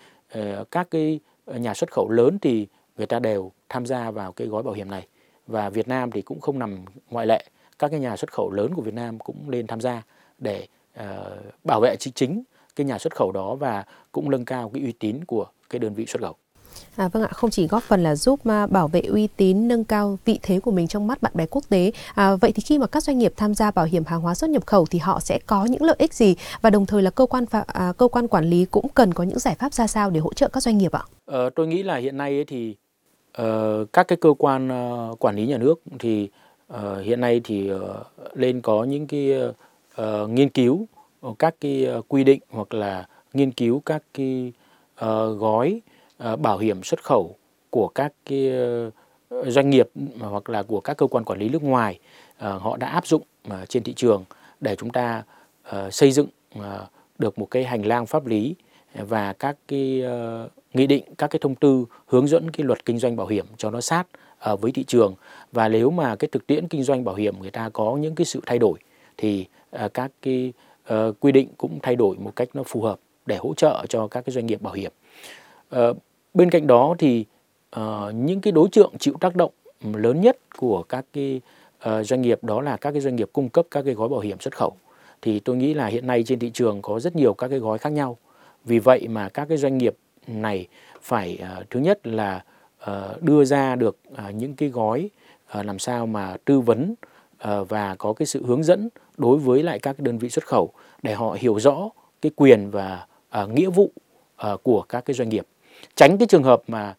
các 0.71 0.87
cái 0.91 1.19
nhà 1.47 1.73
xuất 1.73 1.91
khẩu 1.91 2.09
lớn 2.09 2.37
thì 2.41 2.67
người 2.97 3.07
ta 3.07 3.19
đều 3.19 3.51
tham 3.69 3.85
gia 3.85 4.11
vào 4.11 4.31
cái 4.31 4.47
gói 4.47 4.63
bảo 4.63 4.73
hiểm 4.73 4.91
này 4.91 5.07
và 5.47 5.69
Việt 5.69 5.87
Nam 5.87 6.11
thì 6.11 6.21
cũng 6.21 6.39
không 6.39 6.59
nằm 6.59 6.85
ngoại 7.09 7.27
lệ 7.27 7.45
các 7.79 7.91
cái 7.91 7.99
nhà 7.99 8.17
xuất 8.17 8.33
khẩu 8.33 8.51
lớn 8.51 8.73
của 8.75 8.81
Việt 8.81 8.93
Nam 8.93 9.19
cũng 9.19 9.51
nên 9.51 9.67
tham 9.67 9.81
gia 9.81 10.03
để 10.37 10.67
uh, 10.99 11.05
bảo 11.63 11.79
vệ 11.81 11.95
chính 11.99 12.13
chính 12.13 12.43
cái 12.75 12.85
nhà 12.85 12.97
xuất 12.97 13.15
khẩu 13.15 13.31
đó 13.31 13.55
và 13.55 13.83
cũng 14.11 14.31
nâng 14.31 14.45
cao 14.45 14.69
cái 14.73 14.83
uy 14.83 14.91
tín 14.91 15.25
của 15.25 15.45
cái 15.69 15.79
đơn 15.79 15.93
vị 15.93 16.05
xuất 16.05 16.21
khẩu. 16.21 16.35
À, 16.95 17.07
vâng 17.07 17.23
ạ, 17.23 17.29
không 17.31 17.49
chỉ 17.49 17.67
góp 17.67 17.83
phần 17.83 18.03
là 18.03 18.15
giúp 18.15 18.39
à, 18.47 18.67
bảo 18.67 18.87
vệ 18.87 19.01
uy 19.01 19.27
tín, 19.27 19.67
nâng 19.67 19.83
cao 19.83 20.17
vị 20.25 20.39
thế 20.41 20.59
của 20.59 20.71
mình 20.71 20.87
trong 20.87 21.07
mắt 21.07 21.21
bạn 21.21 21.31
bè 21.35 21.45
quốc 21.45 21.63
tế. 21.69 21.91
À, 22.15 22.35
vậy 22.35 22.51
thì 22.51 22.61
khi 22.61 22.79
mà 22.79 22.87
các 22.87 23.03
doanh 23.03 23.17
nghiệp 23.17 23.33
tham 23.37 23.55
gia 23.55 23.71
bảo 23.71 23.85
hiểm 23.85 24.03
hàng 24.05 24.21
hóa 24.21 24.35
xuất 24.35 24.49
nhập 24.49 24.65
khẩu 24.65 24.85
thì 24.85 24.99
họ 24.99 25.19
sẽ 25.19 25.39
có 25.45 25.65
những 25.65 25.83
lợi 25.83 25.95
ích 25.99 26.13
gì 26.13 26.35
và 26.61 26.69
đồng 26.69 26.85
thời 26.85 27.01
là 27.01 27.09
cơ 27.09 27.25
quan 27.25 27.45
à, 27.67 27.93
cơ 27.97 28.07
quan 28.07 28.27
quản 28.27 28.45
lý 28.45 28.65
cũng 28.65 28.87
cần 28.89 29.13
có 29.13 29.23
những 29.23 29.39
giải 29.39 29.55
pháp 29.55 29.73
ra 29.73 29.87
sao 29.87 30.09
để 30.09 30.19
hỗ 30.19 30.33
trợ 30.33 30.47
các 30.47 30.63
doanh 30.63 30.77
nghiệp 30.77 30.91
ạ? 30.91 31.03
Ờ, 31.25 31.49
tôi 31.49 31.67
nghĩ 31.67 31.83
là 31.83 31.95
hiện 31.95 32.17
nay 32.17 32.31
ấy 32.31 32.45
thì 32.45 32.75
uh, 33.41 33.93
các 33.93 34.07
cái 34.07 34.17
cơ 34.21 34.33
quan 34.37 34.67
uh, 35.11 35.19
quản 35.19 35.35
lý 35.35 35.47
nhà 35.47 35.57
nước 35.57 35.81
thì 35.99 36.29
uh, 36.73 36.79
hiện 37.03 37.21
nay 37.21 37.41
thì 37.43 37.71
uh, 37.73 37.79
lên 38.33 38.61
có 38.61 38.83
những 38.83 39.07
cái 39.07 39.31
uh, 40.01 40.29
nghiên 40.29 40.49
cứu 40.49 40.87
các 41.39 41.55
cái 41.61 41.87
quy 42.07 42.23
định 42.23 42.39
hoặc 42.49 42.73
là 42.73 43.07
nghiên 43.33 43.51
cứu 43.51 43.81
các 43.85 44.03
cái 44.13 44.51
uh, 44.55 44.64
Ờ, 44.95 45.33
gói 45.33 45.81
uh, 46.31 46.39
bảo 46.39 46.57
hiểm 46.57 46.83
xuất 46.83 47.03
khẩu 47.03 47.35
của 47.69 47.87
các 47.87 48.13
cái 48.25 48.51
uh, 48.87 49.47
doanh 49.47 49.69
nghiệp 49.69 49.89
hoặc 50.19 50.49
là 50.49 50.63
của 50.63 50.79
các 50.81 50.97
cơ 50.97 51.07
quan 51.07 51.23
quản 51.23 51.39
lý 51.39 51.49
nước 51.49 51.63
ngoài 51.63 51.99
uh, 52.35 52.61
họ 52.61 52.77
đã 52.77 52.87
áp 52.87 53.07
dụng 53.07 53.21
trên 53.67 53.83
thị 53.83 53.93
trường 53.93 54.23
để 54.61 54.75
chúng 54.75 54.89
ta 54.89 55.23
xây 55.91 56.11
dựng 56.11 56.27
được 57.17 57.39
một 57.39 57.47
cái 57.51 57.63
hành 57.63 57.85
lang 57.85 58.05
pháp 58.05 58.25
lý 58.25 58.55
và 58.93 59.33
các 59.33 59.57
cái 59.67 60.03
nghị 60.73 60.87
định 60.87 61.03
các 61.17 61.27
cái 61.27 61.39
thông 61.39 61.55
tư 61.55 61.85
hướng 62.05 62.27
dẫn 62.27 62.51
cái 62.51 62.65
luật 62.65 62.85
kinh 62.85 62.97
doanh 62.97 63.15
bảo 63.15 63.27
hiểm 63.27 63.45
cho 63.57 63.71
nó 63.71 63.81
sát 63.81 64.07
với 64.61 64.71
thị 64.71 64.83
trường. 64.83 65.15
Và 65.51 65.67
nếu 65.69 65.91
mà 65.91 66.15
cái 66.15 66.29
thực 66.31 66.47
tiễn 66.47 66.67
kinh 66.67 66.83
doanh 66.83 67.03
bảo 67.03 67.15
hiểm 67.15 67.41
người 67.41 67.51
ta 67.51 67.69
có 67.69 67.95
những 67.95 68.15
cái 68.15 68.25
sự 68.25 68.41
thay 68.45 68.59
đổi 68.59 68.79
thì 69.17 69.45
các 69.93 70.11
cái 70.21 70.53
quy 71.19 71.31
định 71.31 71.47
cũng 71.57 71.79
thay 71.81 71.95
đổi 71.95 72.17
một 72.17 72.35
cách 72.35 72.49
nó 72.53 72.63
phù 72.63 72.81
hợp 72.81 72.99
để 73.25 73.37
hỗ 73.37 73.53
trợ 73.53 73.85
cho 73.89 74.07
các 74.07 74.21
cái 74.25 74.33
doanh 74.33 74.45
nghiệp 74.45 74.61
bảo 74.61 74.73
hiểm. 74.73 74.91
Ờ, 75.69 75.93
bên 76.33 76.49
cạnh 76.49 76.67
đó 76.67 76.95
thì 76.99 77.25
ờ, 77.69 78.11
những 78.15 78.41
cái 78.41 78.51
đối 78.51 78.69
tượng 78.71 78.93
chịu 78.99 79.13
tác 79.19 79.35
động 79.35 79.51
lớn 79.93 80.21
nhất 80.21 80.37
của 80.57 80.83
các 80.83 81.05
cái 81.13 81.41
ờ, 81.79 82.03
doanh 82.03 82.21
nghiệp 82.21 82.43
đó 82.43 82.61
là 82.61 82.77
các 82.77 82.91
cái 82.91 83.01
doanh 83.01 83.15
nghiệp 83.15 83.29
cung 83.33 83.49
cấp 83.49 83.65
các 83.71 83.81
cái 83.85 83.93
gói 83.93 84.09
bảo 84.09 84.19
hiểm 84.19 84.39
xuất 84.39 84.57
khẩu. 84.57 84.75
Thì 85.21 85.39
tôi 85.39 85.55
nghĩ 85.55 85.73
là 85.73 85.87
hiện 85.87 86.07
nay 86.07 86.23
trên 86.23 86.39
thị 86.39 86.51
trường 86.53 86.81
có 86.81 86.99
rất 86.99 87.15
nhiều 87.15 87.33
các 87.33 87.47
cái 87.47 87.59
gói 87.59 87.77
khác 87.77 87.89
nhau. 87.89 88.17
Vì 88.65 88.79
vậy 88.79 89.07
mà 89.07 89.29
các 89.29 89.45
cái 89.49 89.57
doanh 89.57 89.77
nghiệp 89.77 89.95
này 90.27 90.67
phải 91.01 91.39
thứ 91.69 91.79
nhất 91.79 92.07
là 92.07 92.43
đưa 93.21 93.45
ra 93.45 93.75
được 93.75 93.97
những 94.33 94.55
cái 94.55 94.69
gói 94.69 95.09
làm 95.53 95.79
sao 95.79 96.05
mà 96.05 96.37
tư 96.45 96.59
vấn 96.59 96.95
và 97.67 97.95
có 97.95 98.13
cái 98.13 98.25
sự 98.25 98.45
hướng 98.45 98.63
dẫn 98.63 98.89
đối 99.17 99.37
với 99.37 99.63
lại 99.63 99.79
các 99.79 99.99
đơn 99.99 100.17
vị 100.17 100.29
xuất 100.29 100.47
khẩu 100.47 100.71
để 101.01 101.13
họ 101.13 101.37
hiểu 101.39 101.59
rõ 101.59 101.89
cái 102.21 102.31
quyền 102.35 102.71
và 102.71 103.05
uh, 103.43 103.49
nghĩa 103.49 103.69
vụ 103.69 103.91
uh, 104.51 104.63
của 104.63 104.81
các 104.81 105.05
cái 105.05 105.13
doanh 105.13 105.29
nghiệp. 105.29 105.47
Tránh 105.95 106.17
cái 106.17 106.27
trường 106.27 106.43
hợp 106.43 106.63
mà 106.67 106.95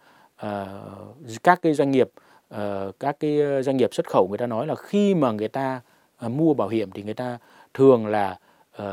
uh, 0.46 1.42
các 1.42 1.62
cái 1.62 1.74
doanh 1.74 1.90
nghiệp 1.90 2.10
uh, 2.54 2.60
các 3.00 3.16
cái 3.20 3.62
doanh 3.62 3.76
nghiệp 3.76 3.94
xuất 3.94 4.08
khẩu 4.08 4.28
người 4.28 4.38
ta 4.38 4.46
nói 4.46 4.66
là 4.66 4.74
khi 4.74 5.14
mà 5.14 5.32
người 5.32 5.48
ta 5.48 5.80
uh, 6.26 6.30
mua 6.30 6.54
bảo 6.54 6.68
hiểm 6.68 6.90
thì 6.90 7.02
người 7.02 7.14
ta 7.14 7.38
thường 7.74 8.06
là 8.06 8.38
uh, 8.82 8.84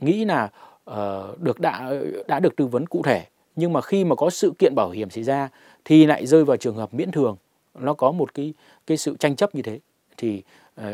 nghĩ 0.00 0.24
là 0.24 0.50
uh, 0.90 1.40
được 1.40 1.60
đã 1.60 1.92
đã 2.28 2.40
được 2.40 2.56
tư 2.56 2.66
vấn 2.66 2.86
cụ 2.86 3.02
thể. 3.02 3.26
Nhưng 3.56 3.72
mà 3.72 3.80
khi 3.80 4.04
mà 4.04 4.14
có 4.14 4.30
sự 4.30 4.52
kiện 4.58 4.74
bảo 4.74 4.90
hiểm 4.90 5.10
xảy 5.10 5.24
ra 5.24 5.48
thì 5.84 6.06
lại 6.06 6.26
rơi 6.26 6.44
vào 6.44 6.56
trường 6.56 6.76
hợp 6.76 6.94
miễn 6.94 7.10
thường. 7.10 7.36
Nó 7.74 7.94
có 7.94 8.12
một 8.12 8.34
cái 8.34 8.54
cái 8.86 8.96
sự 8.96 9.16
tranh 9.16 9.36
chấp 9.36 9.54
như 9.54 9.62
thế. 9.62 9.80
Thì 10.16 10.42
uh, 10.80 10.86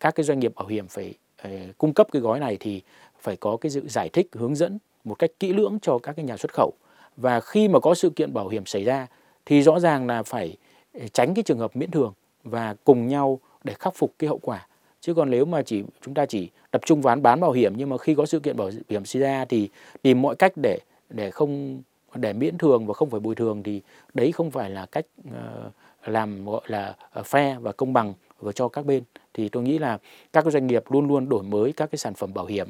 các 0.00 0.14
cái 0.14 0.24
doanh 0.24 0.38
nghiệp 0.38 0.52
bảo 0.54 0.66
hiểm 0.66 0.88
phải 0.88 1.14
uh, 1.44 1.78
cung 1.78 1.94
cấp 1.94 2.06
cái 2.12 2.22
gói 2.22 2.40
này 2.40 2.56
thì 2.60 2.82
phải 3.20 3.36
có 3.36 3.56
cái 3.56 3.70
sự 3.70 3.88
giải 3.88 4.08
thích 4.08 4.26
hướng 4.32 4.54
dẫn 4.54 4.78
một 5.04 5.14
cách 5.14 5.30
kỹ 5.38 5.52
lưỡng 5.52 5.78
cho 5.82 5.98
các 5.98 6.12
cái 6.16 6.24
nhà 6.24 6.36
xuất 6.36 6.52
khẩu. 6.52 6.72
Và 7.16 7.40
khi 7.40 7.68
mà 7.68 7.80
có 7.80 7.94
sự 7.94 8.10
kiện 8.10 8.34
bảo 8.34 8.48
hiểm 8.48 8.66
xảy 8.66 8.84
ra, 8.84 9.06
thì 9.46 9.62
rõ 9.62 9.80
ràng 9.80 10.06
là 10.06 10.22
phải 10.22 10.56
ờ, 10.94 11.00
tránh 11.12 11.34
cái 11.34 11.42
trường 11.42 11.58
hợp 11.58 11.76
miễn 11.76 11.90
thường 11.90 12.12
và 12.44 12.74
cùng 12.84 13.08
nhau 13.08 13.40
để 13.64 13.74
khắc 13.74 13.94
phục 13.94 14.14
cái 14.18 14.28
hậu 14.28 14.38
quả. 14.38 14.66
Chứ 15.00 15.14
còn 15.14 15.30
nếu 15.30 15.44
mà 15.44 15.62
chỉ, 15.62 15.82
chúng 16.04 16.14
ta 16.14 16.26
chỉ 16.26 16.50
tập 16.70 16.80
trung 16.86 17.02
ván 17.02 17.22
bán 17.22 17.40
bảo 17.40 17.52
hiểm, 17.52 17.72
nhưng 17.76 17.88
mà 17.88 17.98
khi 17.98 18.14
có 18.14 18.26
sự 18.26 18.40
kiện 18.40 18.56
bảo 18.56 18.70
hiểm 18.88 19.04
xảy 19.04 19.22
ra 19.22 19.44
thì 19.44 19.68
tìm 20.02 20.22
mọi 20.22 20.36
cách 20.36 20.52
để 20.62 20.78
để 21.10 21.30
không, 21.30 21.82
để 22.14 22.32
miễn 22.32 22.58
thường 22.58 22.86
và 22.86 22.94
không 22.94 23.10
phải 23.10 23.20
bồi 23.20 23.34
thường 23.34 23.62
thì 23.62 23.80
đấy 24.14 24.32
không 24.32 24.50
phải 24.50 24.70
là 24.70 24.86
cách 24.86 25.06
ờ, 25.34 25.70
làm, 26.06 26.44
gọi 26.44 26.60
là 26.66 26.94
ờ, 27.10 27.22
fair 27.22 27.60
và 27.60 27.72
công 27.72 27.92
bằng 27.92 28.14
và 28.38 28.52
cho 28.52 28.68
các 28.68 28.86
bên. 28.86 29.02
Thì 29.34 29.48
tôi 29.48 29.62
nghĩ 29.62 29.78
là 29.78 29.98
các 30.32 30.44
doanh 30.44 30.66
nghiệp 30.66 30.84
luôn 30.88 31.08
luôn 31.08 31.28
đổi 31.28 31.42
mới 31.42 31.72
các 31.72 31.90
cái 31.92 31.98
sản 31.98 32.14
phẩm 32.14 32.34
bảo 32.34 32.46
hiểm 32.46 32.68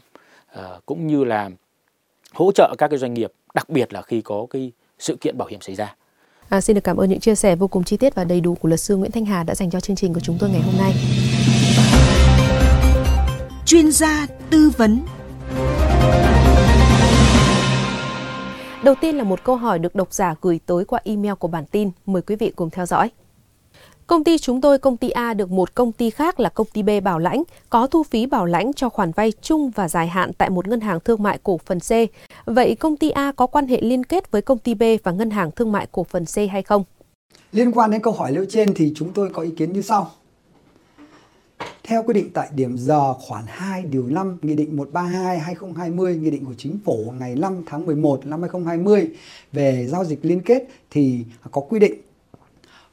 cũng 0.86 1.06
như 1.06 1.24
là 1.24 1.50
hỗ 2.34 2.52
trợ 2.52 2.74
các 2.78 2.88
cái 2.88 2.98
doanh 2.98 3.14
nghiệp 3.14 3.32
đặc 3.54 3.70
biệt 3.70 3.92
là 3.92 4.02
khi 4.02 4.20
có 4.20 4.46
cái 4.50 4.72
sự 4.98 5.16
kiện 5.20 5.38
bảo 5.38 5.48
hiểm 5.48 5.60
xảy 5.60 5.74
ra. 5.74 5.94
À, 6.48 6.60
xin 6.60 6.74
được 6.74 6.84
cảm 6.84 6.96
ơn 6.96 7.10
những 7.10 7.20
chia 7.20 7.34
sẻ 7.34 7.56
vô 7.56 7.68
cùng 7.68 7.84
chi 7.84 7.96
tiết 7.96 8.14
và 8.14 8.24
đầy 8.24 8.40
đủ 8.40 8.54
của 8.54 8.68
luật 8.68 8.80
sư 8.80 8.96
Nguyễn 8.96 9.10
Thanh 9.10 9.24
Hà 9.24 9.42
đã 9.42 9.54
dành 9.54 9.70
cho 9.70 9.80
chương 9.80 9.96
trình 9.96 10.14
của 10.14 10.20
chúng 10.20 10.36
tôi 10.40 10.50
ngày 10.50 10.60
hôm 10.60 10.74
nay. 10.78 10.92
Chuyên 13.66 13.92
gia 13.92 14.26
tư 14.50 14.70
vấn 14.76 15.00
Đầu 18.84 18.94
tiên 19.00 19.16
là 19.16 19.24
một 19.24 19.44
câu 19.44 19.56
hỏi 19.56 19.78
được 19.78 19.94
độc 19.94 20.12
giả 20.12 20.34
gửi 20.40 20.60
tới 20.66 20.84
qua 20.84 21.00
email 21.04 21.34
của 21.34 21.48
bản 21.48 21.64
tin. 21.70 21.90
Mời 22.06 22.22
quý 22.22 22.36
vị 22.36 22.52
cùng 22.56 22.70
theo 22.70 22.86
dõi. 22.86 23.10
Công 24.10 24.24
ty 24.24 24.38
chúng 24.38 24.60
tôi, 24.60 24.78
công 24.78 24.96
ty 24.96 25.10
A 25.10 25.34
được 25.34 25.50
một 25.50 25.74
công 25.74 25.92
ty 25.92 26.10
khác 26.10 26.40
là 26.40 26.48
công 26.48 26.66
ty 26.72 26.82
B 26.82 26.90
bảo 27.04 27.18
lãnh, 27.18 27.42
có 27.68 27.86
thu 27.86 28.02
phí 28.02 28.26
bảo 28.26 28.46
lãnh 28.46 28.72
cho 28.72 28.88
khoản 28.88 29.12
vay 29.12 29.32
chung 29.42 29.70
và 29.70 29.88
dài 29.88 30.08
hạn 30.08 30.32
tại 30.38 30.50
một 30.50 30.68
ngân 30.68 30.80
hàng 30.80 31.00
thương 31.00 31.22
mại 31.22 31.38
cổ 31.42 31.60
phần 31.66 31.78
C. 31.80 31.90
Vậy 32.46 32.74
công 32.74 32.96
ty 32.96 33.10
A 33.10 33.32
có 33.32 33.46
quan 33.46 33.66
hệ 33.66 33.80
liên 33.80 34.04
kết 34.04 34.30
với 34.30 34.42
công 34.42 34.58
ty 34.58 34.74
B 34.74 34.82
và 35.02 35.12
ngân 35.12 35.30
hàng 35.30 35.50
thương 35.50 35.72
mại 35.72 35.86
cổ 35.92 36.04
phần 36.04 36.24
C 36.24 36.36
hay 36.50 36.62
không? 36.62 36.84
Liên 37.52 37.72
quan 37.72 37.90
đến 37.90 38.02
câu 38.02 38.12
hỏi 38.12 38.32
nêu 38.32 38.44
trên 38.48 38.74
thì 38.74 38.92
chúng 38.96 39.12
tôi 39.12 39.30
có 39.32 39.42
ý 39.42 39.50
kiến 39.50 39.72
như 39.72 39.82
sau. 39.82 40.10
Theo 41.82 42.02
quy 42.02 42.14
định 42.14 42.30
tại 42.34 42.48
điểm 42.54 42.78
giờ 42.78 43.14
khoản 43.14 43.44
2 43.46 43.82
điều 43.82 44.06
5 44.06 44.38
Nghị 44.42 44.54
định 44.54 44.76
132-2020 44.76 46.20
Nghị 46.20 46.30
định 46.30 46.44
của 46.44 46.54
Chính 46.58 46.78
phủ 46.84 47.12
ngày 47.20 47.34
5 47.34 47.62
tháng 47.66 47.86
11 47.86 48.26
năm 48.26 48.40
2020 48.40 49.08
về 49.52 49.86
giao 49.90 50.04
dịch 50.04 50.18
liên 50.22 50.40
kết 50.40 50.68
thì 50.90 51.24
có 51.50 51.60
quy 51.60 51.80
định 51.80 51.94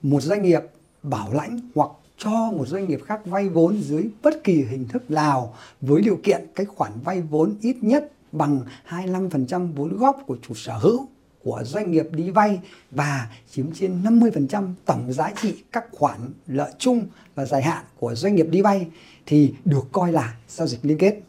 một 0.01 0.21
doanh 0.21 0.43
nghiệp 0.43 0.61
bảo 1.09 1.33
lãnh 1.33 1.59
hoặc 1.75 1.89
cho 2.17 2.51
một 2.51 2.67
doanh 2.67 2.87
nghiệp 2.87 2.99
khác 3.05 3.25
vay 3.25 3.49
vốn 3.49 3.81
dưới 3.81 4.09
bất 4.23 4.43
kỳ 4.43 4.63
hình 4.63 4.87
thức 4.87 5.11
nào 5.11 5.55
với 5.81 6.01
điều 6.01 6.19
kiện 6.23 6.45
cái 6.55 6.65
khoản 6.65 6.91
vay 7.03 7.21
vốn 7.21 7.55
ít 7.61 7.77
nhất 7.81 8.11
bằng 8.31 8.61
25% 8.89 9.73
vốn 9.75 9.97
góp 9.97 10.23
của 10.27 10.37
chủ 10.47 10.53
sở 10.53 10.77
hữu 10.77 11.07
của 11.43 11.63
doanh 11.65 11.91
nghiệp 11.91 12.07
đi 12.11 12.29
vay 12.29 12.59
và 12.91 13.29
chiếm 13.51 13.65
trên 13.73 14.03
50% 14.03 14.73
tổng 14.85 15.13
giá 15.13 15.31
trị 15.41 15.55
các 15.71 15.85
khoản 15.91 16.19
lợi 16.47 16.71
chung 16.77 17.05
và 17.35 17.45
dài 17.45 17.61
hạn 17.61 17.83
của 17.99 18.15
doanh 18.15 18.35
nghiệp 18.35 18.47
đi 18.49 18.61
vay 18.61 18.87
thì 19.25 19.53
được 19.65 19.87
coi 19.91 20.11
là 20.11 20.35
giao 20.47 20.67
dịch 20.67 20.79
liên 20.83 20.97
kết. 20.97 21.19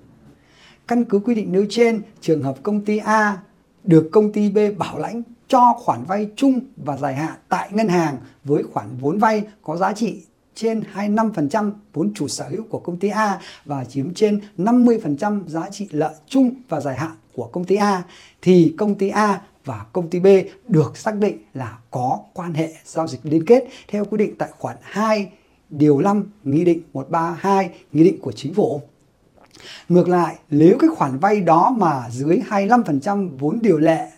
Căn 0.88 1.04
cứ 1.04 1.18
quy 1.18 1.34
định 1.34 1.52
nêu 1.52 1.66
trên, 1.70 2.02
trường 2.20 2.42
hợp 2.42 2.62
công 2.62 2.84
ty 2.84 2.98
A 2.98 3.38
được 3.84 4.08
công 4.12 4.32
ty 4.32 4.50
B 4.50 4.58
bảo 4.78 4.98
lãnh 4.98 5.22
cho 5.48 5.74
khoản 5.78 6.04
vay 6.04 6.28
chung 6.36 6.60
và 6.76 6.96
dài 6.96 7.14
hạn 7.14 7.34
tại 7.48 7.68
ngân 7.72 7.88
hàng 7.88 8.16
với 8.44 8.62
khoản 8.62 8.86
vốn 9.00 9.18
vay 9.18 9.42
có 9.62 9.76
giá 9.76 9.92
trị 9.92 10.22
trên 10.54 10.82
25% 10.94 11.72
vốn 11.92 12.12
chủ 12.14 12.28
sở 12.28 12.48
hữu 12.48 12.64
của 12.70 12.78
công 12.78 12.96
ty 12.96 13.08
A 13.08 13.40
và 13.64 13.84
chiếm 13.84 14.14
trên 14.14 14.40
50% 14.58 15.48
giá 15.48 15.70
trị 15.70 15.88
lợi 15.90 16.14
chung 16.26 16.54
và 16.68 16.80
dài 16.80 16.96
hạn 16.96 17.12
của 17.34 17.46
công 17.52 17.64
ty 17.64 17.76
A 17.76 18.02
thì 18.42 18.74
công 18.78 18.94
ty 18.94 19.08
A 19.08 19.40
và 19.64 19.84
công 19.92 20.10
ty 20.10 20.20
B 20.20 20.26
được 20.68 20.96
xác 20.96 21.14
định 21.14 21.38
là 21.54 21.78
có 21.90 22.20
quan 22.34 22.54
hệ 22.54 22.72
giao 22.84 23.06
dịch 23.06 23.20
liên 23.22 23.44
kết 23.46 23.64
theo 23.88 24.04
quy 24.04 24.18
định 24.18 24.34
tại 24.38 24.48
khoản 24.58 24.76
2 24.82 25.28
điều 25.70 26.00
5 26.00 26.24
Nghị 26.44 26.64
định 26.64 26.82
132 26.92 27.70
Nghị 27.92 28.04
định 28.04 28.20
của 28.20 28.32
Chính 28.32 28.54
phủ. 28.54 28.82
Ngược 29.88 30.08
lại, 30.08 30.36
nếu 30.50 30.76
cái 30.80 30.90
khoản 30.96 31.18
vay 31.18 31.40
đó 31.40 31.74
mà 31.78 32.04
dưới 32.10 32.40
25% 32.48 33.28
vốn 33.38 33.58
điều 33.62 33.78
lệ 33.78 34.08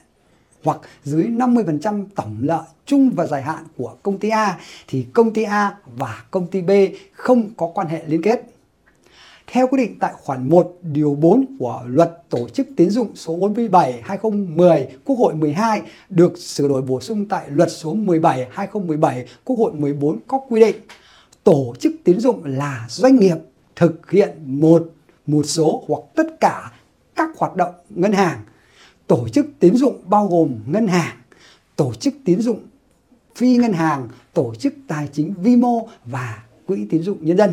hoặc 0.65 0.79
dưới 1.05 1.25
50% 1.25 2.05
tổng 2.15 2.37
lợi 2.43 2.65
chung 2.87 3.11
và 3.11 3.27
dài 3.27 3.43
hạn 3.43 3.65
của 3.77 3.95
công 4.03 4.19
ty 4.19 4.29
A, 4.29 4.59
thì 4.89 5.07
công 5.13 5.33
ty 5.33 5.43
A 5.43 5.77
và 5.97 6.25
công 6.31 6.47
ty 6.47 6.63
B 6.63 6.71
không 7.13 7.51
có 7.57 7.71
quan 7.75 7.87
hệ 7.87 8.03
liên 8.07 8.23
kết. 8.23 8.43
Theo 9.53 9.67
quy 9.67 9.79
định 9.79 9.99
tại 10.01 10.13
khoản 10.17 10.49
1 10.49 10.79
điều 10.83 11.15
4 11.15 11.57
của 11.59 11.83
Luật 11.87 12.23
Tổ 12.29 12.49
chức 12.49 12.67
tiến 12.77 12.91
dụng 12.91 13.17
số 13.17 13.37
47 13.37 14.03
2010 14.05 14.89
Quốc 15.05 15.17
hội 15.17 15.35
12 15.35 15.83
được 16.09 16.39
sửa 16.39 16.69
đổi 16.69 16.83
bổ 16.83 17.01
sung 17.01 17.29
tại 17.29 17.51
Luật 17.51 17.69
số 17.73 17.95
17 17.95 18.49
2017 18.51 19.27
Quốc 19.45 19.57
hội 19.57 19.73
14 19.73 20.19
có 20.27 20.41
quy 20.49 20.61
định 20.61 20.77
tổ 21.45 21.75
chức 21.79 21.93
tín 22.05 22.21
dụng 22.21 22.43
là 22.45 22.87
doanh 22.89 23.17
nghiệp 23.17 23.37
thực 23.77 24.11
hiện 24.11 24.31
một 24.45 24.91
một 25.27 25.43
số 25.43 25.85
hoặc 25.89 26.01
tất 26.15 26.41
cả 26.41 26.73
các 27.17 27.29
hoạt 27.39 27.57
động 27.57 27.75
ngân 27.91 28.13
hàng. 28.13 28.39
Tổ 29.11 29.29
chức 29.29 29.47
tín 29.59 29.77
dụng 29.77 30.01
bao 30.05 30.27
gồm 30.27 30.59
ngân 30.67 30.87
hàng, 30.87 31.17
tổ 31.77 31.95
chức 31.95 32.15
tín 32.25 32.41
dụng 32.41 32.61
phi 33.37 33.57
ngân 33.57 33.73
hàng, 33.73 34.09
tổ 34.35 34.55
chức 34.55 34.75
tài 34.89 35.09
chính 35.13 35.35
vi 35.39 35.57
mô 35.57 35.89
và 36.05 36.43
quỹ 36.67 36.87
tín 36.91 37.03
dụng 37.03 37.19
nhân 37.21 37.37
dân. 37.37 37.53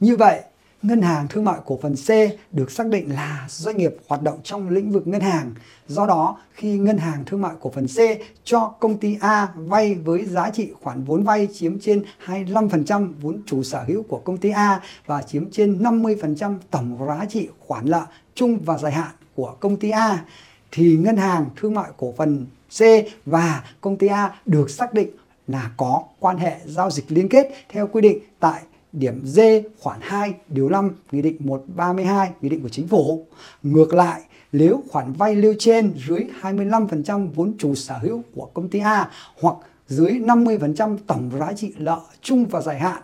Như 0.00 0.16
vậy, 0.16 0.40
Ngân 0.82 1.02
hàng 1.02 1.28
Thương 1.28 1.44
mại 1.44 1.58
Cổ 1.66 1.78
phần 1.82 1.94
C 1.94 2.08
được 2.52 2.70
xác 2.70 2.86
định 2.86 3.14
là 3.14 3.46
doanh 3.48 3.76
nghiệp 3.76 3.96
hoạt 4.08 4.22
động 4.22 4.40
trong 4.42 4.68
lĩnh 4.68 4.92
vực 4.92 5.06
ngân 5.06 5.20
hàng. 5.20 5.54
Do 5.86 6.06
đó, 6.06 6.38
khi 6.52 6.78
Ngân 6.78 6.98
hàng 6.98 7.24
Thương 7.26 7.42
mại 7.42 7.54
Cổ 7.60 7.70
phần 7.74 7.86
C 7.86 7.98
cho 8.44 8.68
công 8.80 8.98
ty 8.98 9.16
A 9.20 9.48
vay 9.56 9.94
với 9.94 10.24
giá 10.24 10.50
trị 10.50 10.72
khoản 10.82 11.04
vốn 11.04 11.24
vay 11.24 11.48
chiếm 11.54 11.80
trên 11.80 12.04
25% 12.26 13.12
vốn 13.20 13.42
chủ 13.46 13.62
sở 13.62 13.84
hữu 13.86 14.02
của 14.02 14.18
công 14.18 14.36
ty 14.36 14.50
A 14.50 14.80
và 15.06 15.22
chiếm 15.22 15.50
trên 15.50 15.82
50% 15.82 16.56
tổng 16.70 17.06
giá 17.08 17.26
trị 17.28 17.48
khoản 17.58 17.90
nợ 17.90 18.06
chung 18.34 18.58
và 18.64 18.78
dài 18.78 18.92
hạn 18.92 19.10
của 19.38 19.54
công 19.60 19.76
ty 19.76 19.90
A, 19.90 20.24
thì 20.72 20.96
Ngân 20.96 21.16
hàng 21.16 21.46
Thương 21.56 21.74
mại 21.74 21.90
Cổ 21.96 22.14
phần 22.16 22.46
C 22.78 22.82
và 23.26 23.64
công 23.80 23.96
ty 23.96 24.06
A 24.06 24.34
được 24.46 24.70
xác 24.70 24.94
định 24.94 25.08
là 25.48 25.70
có 25.76 26.02
quan 26.20 26.38
hệ 26.38 26.56
giao 26.64 26.90
dịch 26.90 27.04
liên 27.08 27.28
kết 27.28 27.50
theo 27.68 27.86
quy 27.86 28.00
định 28.00 28.18
tại 28.40 28.62
điểm 28.92 29.22
D 29.24 29.40
khoản 29.80 29.98
2 30.02 30.34
điều 30.48 30.68
5 30.68 30.90
Nghị 31.12 31.22
định 31.22 31.36
132 31.38 32.30
Nghị 32.40 32.48
định 32.48 32.62
của 32.62 32.68
Chính 32.68 32.88
phủ. 32.88 33.26
Ngược 33.62 33.94
lại, 33.94 34.20
nếu 34.52 34.82
khoản 34.90 35.12
vay 35.12 35.34
nêu 35.34 35.54
trên 35.58 35.94
dưới 36.08 36.20
25% 36.42 37.28
vốn 37.34 37.54
chủ 37.58 37.74
sở 37.74 37.94
hữu 37.98 38.22
của 38.34 38.48
công 38.54 38.68
ty 38.68 38.78
A 38.78 39.10
hoặc 39.40 39.56
dưới 39.88 40.12
50% 40.12 40.96
tổng 41.06 41.30
giá 41.40 41.52
trị 41.52 41.72
nợ 41.76 42.00
chung 42.22 42.46
và 42.46 42.60
dài 42.60 42.78
hạn 42.78 43.02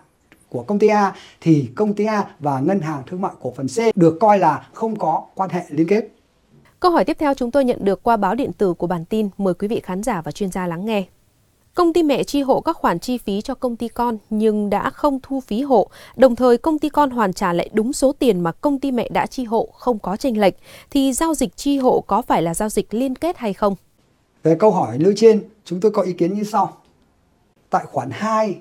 của 0.49 0.63
công 0.63 0.79
ty 0.79 0.87
A 0.87 1.15
thì 1.41 1.69
công 1.75 1.93
ty 1.93 2.05
A 2.05 2.25
và 2.39 2.59
ngân 2.59 2.79
hàng 2.79 3.03
thương 3.07 3.21
mại 3.21 3.31
cổ 3.41 3.53
phần 3.57 3.67
C 3.67 3.97
được 3.97 4.17
coi 4.19 4.39
là 4.39 4.67
không 4.73 4.95
có 4.95 5.25
quan 5.35 5.49
hệ 5.49 5.61
liên 5.69 5.87
kết. 5.87 6.14
Câu 6.85 6.91
hỏi 6.91 7.05
tiếp 7.05 7.17
theo 7.19 7.33
chúng 7.33 7.51
tôi 7.51 7.65
nhận 7.65 7.85
được 7.85 8.03
qua 8.03 8.17
báo 8.17 8.35
điện 8.35 8.53
tử 8.53 8.73
của 8.73 8.87
bản 8.87 9.05
tin. 9.05 9.29
Mời 9.37 9.53
quý 9.53 9.67
vị 9.67 9.79
khán 9.83 10.03
giả 10.03 10.21
và 10.21 10.31
chuyên 10.31 10.51
gia 10.51 10.67
lắng 10.67 10.85
nghe. 10.85 11.03
Công 11.73 11.93
ty 11.93 12.03
mẹ 12.03 12.23
chi 12.23 12.41
hộ 12.41 12.61
các 12.61 12.77
khoản 12.77 12.99
chi 12.99 13.17
phí 13.17 13.41
cho 13.41 13.55
công 13.55 13.75
ty 13.75 13.87
con 13.87 14.17
nhưng 14.29 14.69
đã 14.69 14.89
không 14.89 15.19
thu 15.23 15.39
phí 15.39 15.61
hộ, 15.61 15.89
đồng 16.15 16.35
thời 16.35 16.57
công 16.57 16.79
ty 16.79 16.89
con 16.89 17.09
hoàn 17.09 17.33
trả 17.33 17.53
lại 17.53 17.69
đúng 17.73 17.93
số 17.93 18.11
tiền 18.11 18.39
mà 18.39 18.51
công 18.51 18.79
ty 18.79 18.91
mẹ 18.91 19.09
đã 19.09 19.25
chi 19.25 19.43
hộ 19.43 19.69
không 19.73 19.99
có 19.99 20.17
chênh 20.17 20.41
lệch, 20.41 20.53
thì 20.89 21.13
giao 21.13 21.33
dịch 21.33 21.57
chi 21.57 21.77
hộ 21.77 22.03
có 22.07 22.21
phải 22.21 22.41
là 22.41 22.53
giao 22.53 22.69
dịch 22.69 22.93
liên 22.93 23.15
kết 23.15 23.37
hay 23.37 23.53
không? 23.53 23.75
Về 24.43 24.55
câu 24.55 24.71
hỏi 24.71 24.97
nêu 24.97 25.13
trên, 25.15 25.43
chúng 25.63 25.79
tôi 25.79 25.91
có 25.91 26.01
ý 26.01 26.13
kiến 26.13 26.33
như 26.33 26.43
sau. 26.43 26.77
Tại 27.69 27.85
khoản 27.91 28.09
2, 28.11 28.57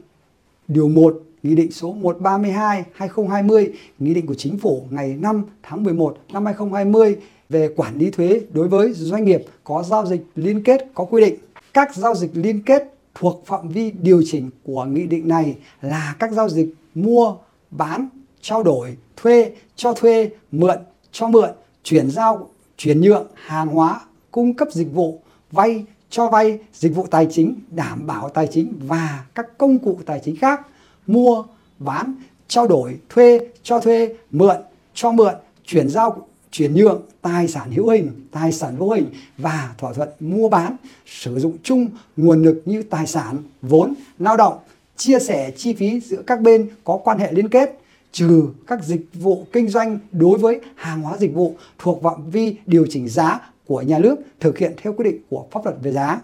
điều 0.68 0.88
1, 0.88 1.16
Nghị 1.42 1.54
định 1.54 1.72
số 1.72 1.94
132-2020, 2.02 3.68
Nghị 3.98 4.14
định 4.14 4.26
của 4.26 4.34
Chính 4.34 4.58
phủ 4.58 4.86
ngày 4.90 5.16
5 5.20 5.44
tháng 5.62 5.84
11 5.84 6.16
năm 6.32 6.46
2020 6.46 7.16
về 7.48 7.68
quản 7.76 7.98
lý 7.98 8.10
thuế 8.10 8.40
đối 8.52 8.68
với 8.68 8.92
doanh 8.92 9.24
nghiệp 9.24 9.44
có 9.64 9.82
giao 9.82 10.06
dịch 10.06 10.22
liên 10.34 10.62
kết 10.62 10.86
có 10.94 11.04
quy 11.04 11.20
định. 11.20 11.34
Các 11.74 11.94
giao 11.94 12.14
dịch 12.14 12.30
liên 12.34 12.62
kết 12.62 12.94
thuộc 13.14 13.42
phạm 13.46 13.68
vi 13.68 13.90
điều 13.90 14.22
chỉnh 14.26 14.50
của 14.62 14.84
nghị 14.84 15.06
định 15.06 15.28
này 15.28 15.56
là 15.82 16.16
các 16.18 16.32
giao 16.32 16.48
dịch 16.48 16.74
mua, 16.94 17.36
bán, 17.70 18.08
trao 18.40 18.62
đổi, 18.62 18.96
thuê, 19.16 19.50
cho 19.76 19.92
thuê, 19.92 20.30
mượn, 20.52 20.78
cho 21.12 21.28
mượn, 21.28 21.50
chuyển 21.82 22.10
giao, 22.10 22.48
chuyển 22.76 23.00
nhượng 23.00 23.26
hàng 23.34 23.68
hóa, 23.68 24.00
cung 24.30 24.54
cấp 24.54 24.68
dịch 24.72 24.92
vụ, 24.92 25.20
vay, 25.52 25.84
cho 26.10 26.28
vay, 26.28 26.58
dịch 26.72 26.94
vụ 26.94 27.06
tài 27.10 27.26
chính, 27.30 27.54
đảm 27.70 28.06
bảo 28.06 28.28
tài 28.28 28.46
chính 28.46 28.72
và 28.86 29.24
các 29.34 29.58
công 29.58 29.78
cụ 29.78 29.98
tài 30.06 30.20
chính 30.24 30.36
khác, 30.36 30.66
mua, 31.06 31.44
bán, 31.78 32.14
trao 32.48 32.66
đổi, 32.66 32.98
thuê, 33.08 33.40
cho 33.62 33.80
thuê, 33.80 34.14
mượn, 34.30 34.56
cho 34.94 35.12
mượn, 35.12 35.34
chuyển 35.64 35.88
giao 35.88 36.26
chuyển 36.54 36.74
nhượng 36.74 37.02
tài 37.22 37.48
sản 37.48 37.70
hữu 37.70 37.88
hình, 37.88 38.10
tài 38.30 38.52
sản 38.52 38.76
vô 38.76 38.90
hình 38.90 39.06
và 39.38 39.74
thỏa 39.78 39.92
thuận 39.92 40.08
mua 40.20 40.48
bán, 40.48 40.76
sử 41.06 41.38
dụng 41.38 41.56
chung 41.62 41.88
nguồn 42.16 42.42
lực 42.42 42.62
như 42.64 42.82
tài 42.82 43.06
sản, 43.06 43.36
vốn, 43.62 43.94
lao 44.18 44.36
động, 44.36 44.58
chia 44.96 45.18
sẻ 45.18 45.50
chi 45.56 45.74
phí 45.74 46.00
giữa 46.00 46.22
các 46.26 46.40
bên 46.40 46.68
có 46.84 47.00
quan 47.04 47.18
hệ 47.18 47.32
liên 47.32 47.48
kết, 47.48 47.78
trừ 48.12 48.48
các 48.66 48.84
dịch 48.84 49.06
vụ 49.14 49.46
kinh 49.52 49.68
doanh 49.68 49.98
đối 50.12 50.38
với 50.38 50.60
hàng 50.74 51.02
hóa 51.02 51.16
dịch 51.18 51.34
vụ 51.34 51.54
thuộc 51.78 52.02
phạm 52.02 52.30
vi 52.30 52.56
điều 52.66 52.86
chỉnh 52.90 53.08
giá 53.08 53.50
của 53.66 53.82
nhà 53.82 53.98
nước 53.98 54.16
thực 54.40 54.58
hiện 54.58 54.72
theo 54.76 54.92
quy 54.92 55.04
định 55.04 55.22
của 55.30 55.46
pháp 55.50 55.64
luật 55.64 55.76
về 55.82 55.92
giá. 55.92 56.20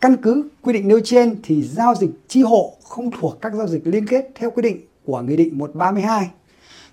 Căn 0.00 0.16
cứ 0.16 0.48
quy 0.62 0.72
định 0.72 0.88
nêu 0.88 1.00
trên 1.04 1.36
thì 1.42 1.62
giao 1.62 1.94
dịch 1.94 2.10
chi 2.28 2.42
hộ 2.42 2.72
không 2.82 3.10
thuộc 3.20 3.38
các 3.40 3.54
giao 3.54 3.66
dịch 3.66 3.82
liên 3.84 4.06
kết 4.06 4.28
theo 4.34 4.50
quy 4.50 4.62
định 4.62 4.80
của 5.04 5.20
Nghị 5.20 5.36
định 5.36 5.58
132. 5.58 6.30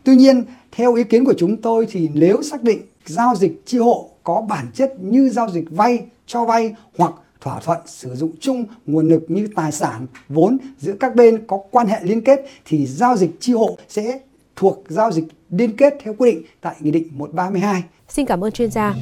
Tuy 0.08 0.16
nhiên, 0.16 0.44
theo 0.72 0.94
ý 0.94 1.04
kiến 1.04 1.26
của 1.26 1.34
chúng 1.38 1.62
tôi 1.62 1.88
thì 1.92 2.10
nếu 2.14 2.42
xác 2.42 2.64
định 2.64 2.82
giao 3.06 3.36
dịch 3.36 3.62
chi 3.66 3.78
hộ 3.78 4.10
có 4.24 4.42
bản 4.50 4.66
chất 4.74 4.94
như 5.00 5.30
giao 5.30 5.50
dịch 5.50 5.66
vay, 5.70 6.06
cho 6.28 6.46
vay 6.46 6.76
hoặc 6.98 7.14
thỏa 7.42 7.60
thuận 7.60 7.78
sử 7.86 8.16
dụng 8.16 8.32
chung 8.40 8.66
nguồn 8.86 9.08
lực 9.08 9.26
như 9.28 9.48
tài 9.56 9.72
sản, 9.72 10.08
vốn 10.30 10.58
giữa 10.80 10.94
các 11.00 11.16
bên 11.16 11.48
có 11.48 11.60
quan 11.72 11.88
hệ 11.88 12.00
liên 12.04 12.22
kết 12.22 12.46
thì 12.66 12.88
giao 12.88 13.18
dịch 13.18 13.32
chi 13.40 13.54
hộ 13.54 13.78
sẽ 13.90 14.20
thuộc 14.56 14.84
giao 14.90 15.12
dịch 15.12 15.26
liên 15.50 15.78
kết 15.78 15.94
theo 16.04 16.16
quy 16.18 16.32
định 16.32 16.44
tại 16.62 16.76
Nghị 16.80 16.92
định 16.92 17.08
132. 17.12 17.84
Xin 18.10 18.26
cảm 18.26 18.44
ơn 18.44 18.52
chuyên 18.52 18.72
gia. 18.72 18.94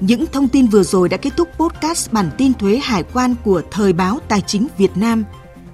Những 0.00 0.26
thông 0.32 0.48
tin 0.48 0.66
vừa 0.66 0.82
rồi 0.82 1.08
đã 1.08 1.16
kết 1.16 1.30
thúc 1.36 1.48
podcast 1.58 2.12
bản 2.12 2.30
tin 2.38 2.54
thuế 2.54 2.78
hải 2.82 3.02
quan 3.02 3.34
của 3.44 3.62
Thời 3.70 3.92
báo 3.92 4.18
Tài 4.28 4.40
chính 4.40 4.66
Việt 4.78 4.96
Nam. 4.96 5.24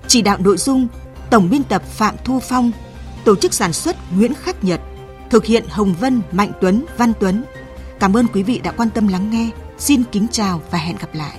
Chỉ 0.09 0.23
đạo 0.23 0.39
nội 0.41 0.57
dung 0.57 0.89
Tổng 1.31 1.51
biên 1.51 1.65
tập 1.65 1.83
Phạm 1.83 2.15
Thu 2.25 2.41
Phong, 2.41 2.71
tổ 3.25 3.37
chức 3.37 3.55
sản 3.55 3.73
xuất 3.73 3.97
Nguyễn 4.17 4.35
Khắc 4.35 4.65
Nhật, 4.65 4.81
thực 5.31 5.45
hiện 5.45 5.65
Hồng 5.69 5.95
Vân, 6.01 6.21
Mạnh 6.33 6.53
Tuấn, 6.61 6.85
Văn 6.97 7.13
Tuấn. 7.21 7.45
Cảm 8.01 8.17
ơn 8.17 8.27
quý 8.27 8.43
vị 8.43 8.61
đã 8.65 8.73
quan 8.73 8.91
tâm 8.91 9.09
lắng 9.09 9.31
nghe. 9.31 9.51
Xin 9.79 10.03
kính 10.13 10.27
chào 10.33 10.63
và 10.71 10.79
hẹn 10.79 10.97
gặp 10.97 11.15
lại. 11.15 11.39